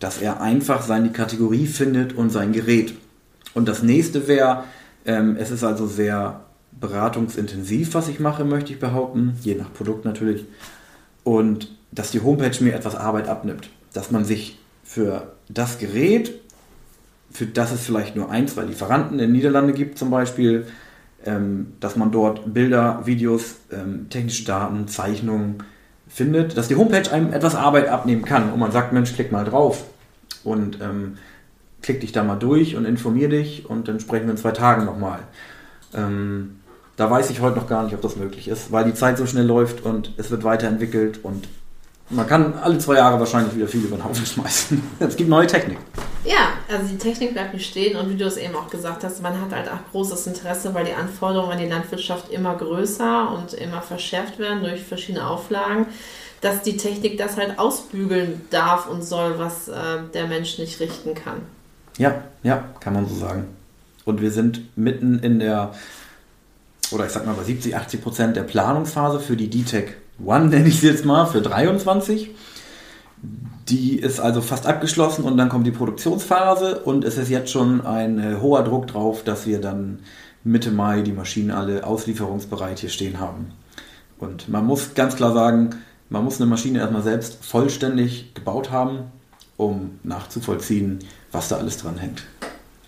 dass 0.00 0.18
er 0.18 0.40
einfach 0.40 0.82
seine 0.82 1.10
Kategorie 1.10 1.66
findet 1.66 2.12
und 2.12 2.30
sein 2.30 2.52
Gerät. 2.52 2.94
Und 3.54 3.68
das 3.68 3.82
nächste 3.82 4.26
wäre, 4.26 4.64
ähm, 5.06 5.36
es 5.38 5.52
ist 5.52 5.62
also 5.62 5.86
sehr 5.86 6.40
beratungsintensiv, 6.72 7.94
was 7.94 8.08
ich 8.08 8.18
mache, 8.18 8.44
möchte 8.44 8.72
ich 8.72 8.80
behaupten, 8.80 9.36
je 9.42 9.54
nach 9.54 9.72
Produkt 9.72 10.04
natürlich. 10.04 10.44
Und 11.22 11.72
dass 11.92 12.10
die 12.10 12.20
Homepage 12.20 12.62
mir 12.62 12.74
etwas 12.74 12.96
Arbeit 12.96 13.28
abnimmt. 13.28 13.70
Dass 13.92 14.10
man 14.10 14.24
sich 14.24 14.58
für 14.84 15.32
das 15.48 15.78
Gerät, 15.78 16.32
für 17.30 17.46
das 17.46 17.72
es 17.72 17.84
vielleicht 17.84 18.16
nur 18.16 18.30
ein, 18.30 18.48
zwei 18.48 18.62
Lieferanten 18.62 19.12
in 19.12 19.18
den 19.18 19.32
Niederlanden 19.32 19.74
gibt 19.74 19.98
zum 19.98 20.10
Beispiel, 20.10 20.66
ähm, 21.24 21.74
dass 21.80 21.96
man 21.96 22.10
dort 22.10 22.52
Bilder, 22.52 23.02
Videos, 23.04 23.56
ähm, 23.70 24.08
technische 24.10 24.44
Daten, 24.44 24.88
Zeichnungen 24.88 25.62
findet, 26.08 26.56
dass 26.56 26.68
die 26.68 26.76
Homepage 26.76 27.10
einem 27.10 27.32
etwas 27.32 27.54
Arbeit 27.54 27.88
abnehmen 27.88 28.24
kann 28.24 28.52
und 28.52 28.58
man 28.58 28.72
sagt, 28.72 28.92
Mensch, 28.92 29.14
klick 29.14 29.30
mal 29.30 29.44
drauf. 29.44 29.84
Und 30.44 30.80
ähm, 30.80 31.18
klick 31.82 32.00
dich 32.00 32.12
da 32.12 32.24
mal 32.24 32.36
durch 32.36 32.76
und 32.76 32.84
informier 32.84 33.28
dich 33.28 33.68
und 33.68 33.88
dann 33.88 34.00
sprechen 34.00 34.26
wir 34.26 34.32
in 34.32 34.36
zwei 34.36 34.52
Tagen 34.52 34.84
nochmal. 34.84 35.20
Ähm, 35.94 36.60
da 36.96 37.10
weiß 37.10 37.30
ich 37.30 37.40
heute 37.40 37.56
noch 37.56 37.68
gar 37.68 37.84
nicht, 37.84 37.94
ob 37.94 38.02
das 38.02 38.16
möglich 38.16 38.48
ist, 38.48 38.72
weil 38.72 38.84
die 38.84 38.94
Zeit 38.94 39.18
so 39.18 39.26
schnell 39.26 39.46
läuft 39.46 39.84
und 39.84 40.12
es 40.16 40.30
wird 40.30 40.44
weiterentwickelt 40.44 41.24
und 41.24 41.48
man 42.10 42.26
kann 42.26 42.54
alle 42.54 42.78
zwei 42.78 42.96
Jahre 42.96 43.20
wahrscheinlich 43.20 43.54
wieder 43.54 43.68
viel 43.68 43.84
über 43.84 43.96
den 43.96 44.04
Haufen 44.04 44.24
schmeißen. 44.24 44.82
es 44.98 45.16
gibt 45.16 45.28
neue 45.28 45.46
Technik. 45.46 45.78
Ja, 46.24 46.54
also 46.68 46.86
die 46.86 46.98
Technik 46.98 47.32
bleibt 47.32 47.54
nicht 47.54 47.66
stehen 47.66 47.96
und 47.96 48.10
wie 48.10 48.16
du 48.16 48.26
es 48.26 48.36
eben 48.36 48.54
auch 48.54 48.68
gesagt 48.68 49.02
hast, 49.02 49.22
man 49.22 49.40
hat 49.40 49.52
halt 49.52 49.68
auch 49.68 49.90
großes 49.90 50.26
Interesse, 50.26 50.74
weil 50.74 50.84
die 50.84 50.92
Anforderungen 50.92 51.52
an 51.52 51.58
die 51.58 51.66
Landwirtschaft 51.66 52.30
immer 52.30 52.54
größer 52.56 53.32
und 53.32 53.54
immer 53.54 53.80
verschärft 53.80 54.38
werden 54.38 54.62
durch 54.62 54.82
verschiedene 54.82 55.26
Auflagen, 55.26 55.86
dass 56.40 56.62
die 56.62 56.76
Technik 56.76 57.16
das 57.18 57.36
halt 57.36 57.58
ausbügeln 57.58 58.42
darf 58.50 58.88
und 58.88 59.02
soll, 59.02 59.38
was 59.38 59.68
äh, 59.68 59.74
der 60.12 60.26
Mensch 60.26 60.58
nicht 60.58 60.78
richten 60.80 61.14
kann. 61.14 61.40
Ja, 61.96 62.22
ja, 62.42 62.64
kann 62.80 62.92
man 62.92 63.08
so 63.08 63.14
sagen. 63.14 63.46
Und 64.04 64.20
wir 64.20 64.30
sind 64.30 64.76
mitten 64.76 65.18
in 65.18 65.38
der, 65.40 65.74
oder 66.92 67.06
ich 67.06 67.12
sag 67.12 67.26
mal 67.26 67.34
bei 67.34 67.44
70, 67.44 67.76
80 67.76 68.02
Prozent 68.02 68.36
der 68.36 68.44
Planungsphase 68.44 69.20
für 69.20 69.36
die 69.36 69.50
DTEC 69.50 69.96
One, 70.24 70.46
nenne 70.48 70.68
ich 70.68 70.80
sie 70.80 70.88
jetzt 70.88 71.04
mal, 71.04 71.26
für 71.26 71.40
23. 71.40 72.30
Die 73.68 73.98
ist 73.98 74.18
also 74.18 74.40
fast 74.40 74.66
abgeschlossen 74.66 75.24
und 75.24 75.36
dann 75.36 75.50
kommt 75.50 75.66
die 75.66 75.72
Produktionsphase 75.72 76.80
und 76.80 77.04
es 77.04 77.18
ist 77.18 77.28
jetzt 77.28 77.50
schon 77.50 77.84
ein 77.84 78.18
äh, 78.18 78.36
hoher 78.40 78.64
Druck 78.64 78.86
drauf, 78.86 79.24
dass 79.24 79.46
wir 79.46 79.60
dann 79.60 79.98
Mitte 80.42 80.70
Mai 80.70 81.02
die 81.02 81.12
Maschinen 81.12 81.50
alle 81.50 81.84
auslieferungsbereit 81.84 82.78
hier 82.78 82.88
stehen 82.88 83.20
haben. 83.20 83.52
Und 84.18 84.48
man 84.48 84.64
muss 84.64 84.94
ganz 84.94 85.16
klar 85.16 85.34
sagen, 85.34 85.70
man 86.08 86.24
muss 86.24 86.40
eine 86.40 86.48
Maschine 86.48 86.78
erstmal 86.78 87.02
selbst 87.02 87.44
vollständig 87.44 88.32
gebaut 88.34 88.70
haben, 88.70 89.00
um 89.58 89.98
nachzuvollziehen, 90.02 91.00
was 91.30 91.48
da 91.48 91.56
alles 91.56 91.76
dran 91.76 91.98
hängt. 91.98 92.24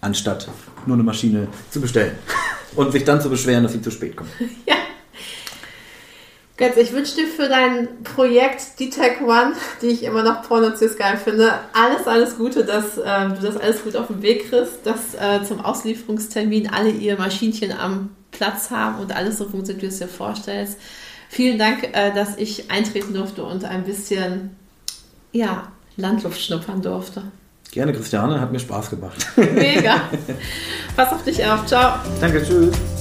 Anstatt 0.01 0.49
nur 0.87 0.97
eine 0.97 1.05
Maschine 1.05 1.49
zu 1.71 1.83
bestellen 1.83 2.17
und 2.75 2.93
sich 2.93 3.05
dann 3.05 3.21
zu 3.21 3.29
beschweren, 3.29 3.65
dass 3.65 3.73
sie 3.73 3.83
zu 3.83 3.91
spät 3.91 4.17
kommt. 4.17 4.31
Ja. 4.67 4.77
Götz, 6.61 6.77
ich 6.77 6.93
wünsche 6.93 7.17
dir 7.17 7.27
für 7.27 7.49
dein 7.49 7.89
Projekt 8.05 8.79
D-Tech 8.79 9.23
One, 9.23 9.55
die 9.81 9.87
ich 9.87 10.03
immer 10.03 10.23
noch 10.23 10.43
pornoziös 10.43 10.99
geil 10.99 11.17
finde, 11.17 11.55
alles, 11.73 12.07
alles 12.07 12.37
Gute, 12.37 12.67
dass 12.67 12.99
äh, 12.99 13.29
du 13.29 13.41
das 13.41 13.57
alles 13.57 13.83
gut 13.83 13.97
auf 13.97 14.09
den 14.09 14.21
Weg 14.21 14.51
kriegst, 14.51 14.85
dass 14.85 15.15
äh, 15.15 15.43
zum 15.43 15.65
Auslieferungstermin 15.65 16.69
alle 16.69 16.91
ihr 16.91 17.17
Maschinchen 17.17 17.73
am 17.73 18.11
Platz 18.31 18.71
haben 18.71 19.01
und 19.01 19.17
alles 19.17 19.39
so 19.39 19.49
funktioniert, 19.49 19.83
wie 19.83 19.87
du 19.87 19.93
es 19.93 20.01
dir 20.01 20.09
vorstellst. 20.09 20.77
Vielen 21.31 21.59
Dank, 21.59 21.97
äh, 21.97 22.13
dass 22.13 22.37
ich 22.37 22.71
eintreten 22.71 23.15
durfte 23.15 23.43
und 23.43 23.65
ein 23.65 23.85
bisschen 23.85 24.51
ja, 25.33 25.73
Landluft 25.97 26.43
schnuppern 26.43 26.83
durfte. 26.83 27.23
Gerne, 27.71 27.95
Christiane, 27.95 28.39
hat 28.39 28.53
mir 28.53 28.61
Spaß 28.61 28.91
gemacht. 28.91 29.27
Mega. 29.37 30.03
Pass 30.95 31.11
auf 31.11 31.25
dich 31.25 31.43
auf. 31.47 31.65
Ciao. 31.65 32.01
Danke, 32.21 32.45
tschüss. 32.45 33.00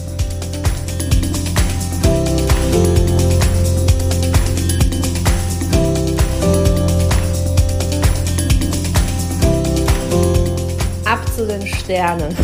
Sternen. 11.90 12.38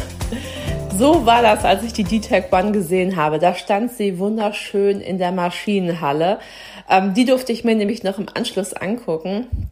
So 0.98 1.28
war 1.28 1.44
das, 1.44 1.64
als 1.64 1.84
ich 1.84 1.94
die 1.94 2.04
D-Tech 2.04 2.46
One 2.52 2.72
gesehen 2.72 3.16
habe. 3.16 3.38
Da 3.38 3.54
stand 3.54 3.92
sie 3.92 4.18
wunderschön 4.18 5.02
in 5.02 5.20
der 5.20 5.32
Maschinenhalle. 5.32 6.40
Ähm, 6.90 7.14
die 7.14 7.26
durfte 7.26 7.52
ich 7.52 7.64
mir 7.64 7.76
nämlich 7.76 8.02
noch 8.02 8.18
im 8.18 8.26
Anschluss 8.34 8.74
angucken. 8.74 9.70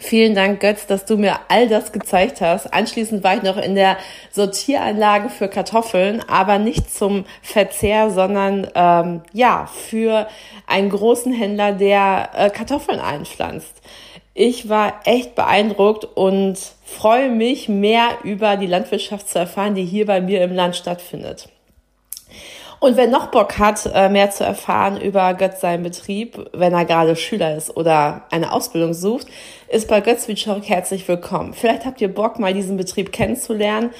Vielen 0.00 0.34
Dank, 0.34 0.58
Götz, 0.58 0.88
dass 0.88 1.04
du 1.04 1.16
mir 1.16 1.36
all 1.46 1.68
das 1.68 1.92
gezeigt 1.92 2.40
hast. 2.40 2.74
Anschließend 2.74 3.22
war 3.22 3.36
ich 3.36 3.44
noch 3.44 3.56
in 3.56 3.76
der 3.76 3.98
Sortieranlage 4.32 5.28
für 5.28 5.46
Kartoffeln, 5.46 6.20
aber 6.28 6.58
nicht 6.58 6.92
zum 6.92 7.24
Verzehr, 7.40 8.10
sondern 8.10 8.66
ähm, 8.74 9.22
ja 9.32 9.70
für 9.72 10.26
einen 10.66 10.90
großen 10.90 11.32
Händler, 11.32 11.70
der 11.70 12.30
äh, 12.34 12.50
Kartoffeln 12.50 12.98
einpflanzt. 12.98 13.80
Ich 14.36 14.68
war 14.68 15.00
echt 15.04 15.36
beeindruckt 15.36 16.04
und 16.04 16.58
freue 16.84 17.30
mich, 17.30 17.68
mehr 17.68 18.08
über 18.24 18.56
die 18.56 18.66
Landwirtschaft 18.66 19.28
zu 19.28 19.38
erfahren, 19.38 19.76
die 19.76 19.84
hier 19.84 20.06
bei 20.06 20.20
mir 20.20 20.42
im 20.42 20.52
Land 20.52 20.74
stattfindet. 20.74 21.48
Und 22.80 22.96
wer 22.96 23.06
noch 23.06 23.28
Bock 23.28 23.58
hat, 23.58 23.88
äh, 23.94 24.08
mehr 24.08 24.30
zu 24.30 24.44
erfahren 24.44 25.00
über 25.00 25.32
Götz 25.34 25.60
seinen 25.60 25.84
Betrieb, 25.84 26.50
wenn 26.52 26.72
er 26.72 26.84
gerade 26.84 27.14
Schüler 27.14 27.56
ist 27.56 27.76
oder 27.76 28.24
eine 28.30 28.52
Ausbildung 28.52 28.92
sucht, 28.92 29.28
ist 29.68 29.88
bei 29.88 30.00
Götz 30.00 30.26
Witschorek 30.26 30.68
herzlich 30.68 31.06
willkommen. 31.06 31.54
Vielleicht 31.54 31.86
habt 31.86 32.00
ihr 32.00 32.12
Bock, 32.12 32.40
mal 32.40 32.52
diesen 32.52 32.76
Betrieb 32.76 33.12
kennenzulernen. 33.12 33.90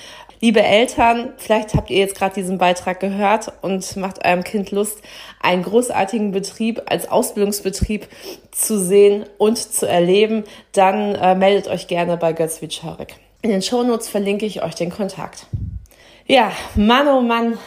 Liebe 0.40 0.62
Eltern, 0.62 1.32
vielleicht 1.36 1.74
habt 1.74 1.90
ihr 1.90 1.98
jetzt 1.98 2.16
gerade 2.16 2.34
diesen 2.34 2.58
Beitrag 2.58 3.00
gehört 3.00 3.52
und 3.62 3.96
macht 3.96 4.24
eurem 4.24 4.44
Kind 4.44 4.70
Lust, 4.70 4.98
einen 5.40 5.62
großartigen 5.62 6.32
Betrieb 6.32 6.82
als 6.86 7.08
Ausbildungsbetrieb 7.08 8.08
zu 8.50 8.78
sehen 8.78 9.24
und 9.38 9.58
zu 9.58 9.86
erleben, 9.88 10.44
dann 10.72 11.14
äh, 11.14 11.34
meldet 11.34 11.68
euch 11.68 11.86
gerne 11.86 12.16
bei 12.16 12.32
Götz 12.32 12.60
Witschorek. 12.62 13.16
In 13.42 13.50
den 13.50 13.62
Shownotes 13.62 14.08
verlinke 14.08 14.46
ich 14.46 14.62
euch 14.62 14.74
den 14.74 14.90
Kontakt. 14.90 15.46
Ja, 16.26 16.52
Mann, 16.74 17.06
oh 17.08 17.20
Mann, 17.20 17.58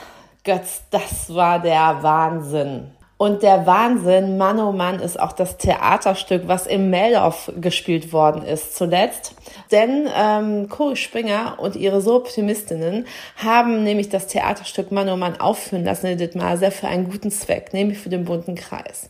Götz, 0.43 0.81
das 0.89 1.33
war 1.33 1.59
der 1.59 1.99
Wahnsinn. 2.01 2.96
Und 3.17 3.41
der 3.41 3.65
Wahnsinn, 3.65 4.37
Mann 4.37 4.59
oh 4.59 4.71
Mann, 4.71 4.99
ist 4.99 5.19
auch 5.19 5.31
das 5.31 5.57
Theaterstück, 5.57 6.43
was 6.45 6.67
im 6.67 6.91
Meldorf 6.91 7.51
gespielt 7.59 8.13
worden 8.13 8.43
ist 8.43 8.77
zuletzt. 8.77 9.33
Denn 9.71 10.07
ähm, 10.15 10.69
Cory 10.69 10.95
Springer 10.95 11.55
und 11.57 11.75
ihre 11.75 12.01
So-Optimistinnen 12.01 13.07
haben 13.37 13.83
nämlich 13.83 14.09
das 14.09 14.27
Theaterstück 14.27 14.91
Mann 14.91 15.09
oh 15.09 15.17
Mann 15.17 15.39
aufführen 15.39 15.83
lassen 15.83 16.05
in 16.05 16.19
Dithmarse 16.19 16.69
für 16.69 16.87
einen 16.87 17.09
guten 17.09 17.31
Zweck, 17.31 17.73
nämlich 17.73 17.97
für 17.97 18.09
den 18.09 18.25
bunten 18.25 18.53
Kreis. 18.53 19.09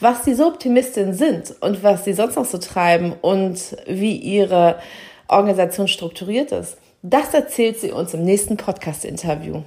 Was 0.00 0.22
die 0.22 0.34
So-Optimistinnen 0.34 1.14
sind 1.14 1.54
und 1.60 1.82
was 1.82 2.04
sie 2.04 2.12
sonst 2.12 2.36
noch 2.36 2.44
so 2.44 2.58
treiben 2.58 3.14
und 3.22 3.58
wie 3.86 4.16
ihre 4.16 4.78
Organisation 5.28 5.88
strukturiert 5.88 6.52
ist, 6.52 6.76
das 7.00 7.32
erzählt 7.32 7.80
sie 7.80 7.90
uns 7.90 8.12
im 8.12 8.22
nächsten 8.22 8.58
Podcast-Interview. 8.58 9.62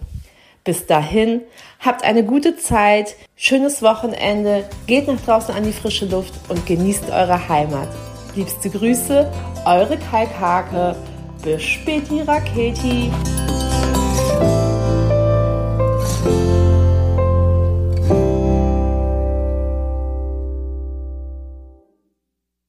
Bis 0.67 0.85
dahin, 0.85 1.43
habt 1.79 2.03
eine 2.03 2.25
gute 2.25 2.57
Zeit, 2.57 3.15
schönes 3.37 3.81
Wochenende, 3.81 4.65
geht 4.85 5.07
nach 5.07 5.21
draußen 5.21 5.55
an 5.55 5.63
die 5.63 5.71
frische 5.71 6.07
Luft 6.07 6.33
und 6.49 6.65
genießt 6.65 7.09
eure 7.09 7.47
Heimat. 7.47 7.87
Liebste 8.35 8.69
Grüße, 8.69 9.31
eure 9.65 9.97
Kalkhake. 10.11 10.97
Bis 11.41 11.63
späti, 11.63 12.19
Raketi. 12.19 13.09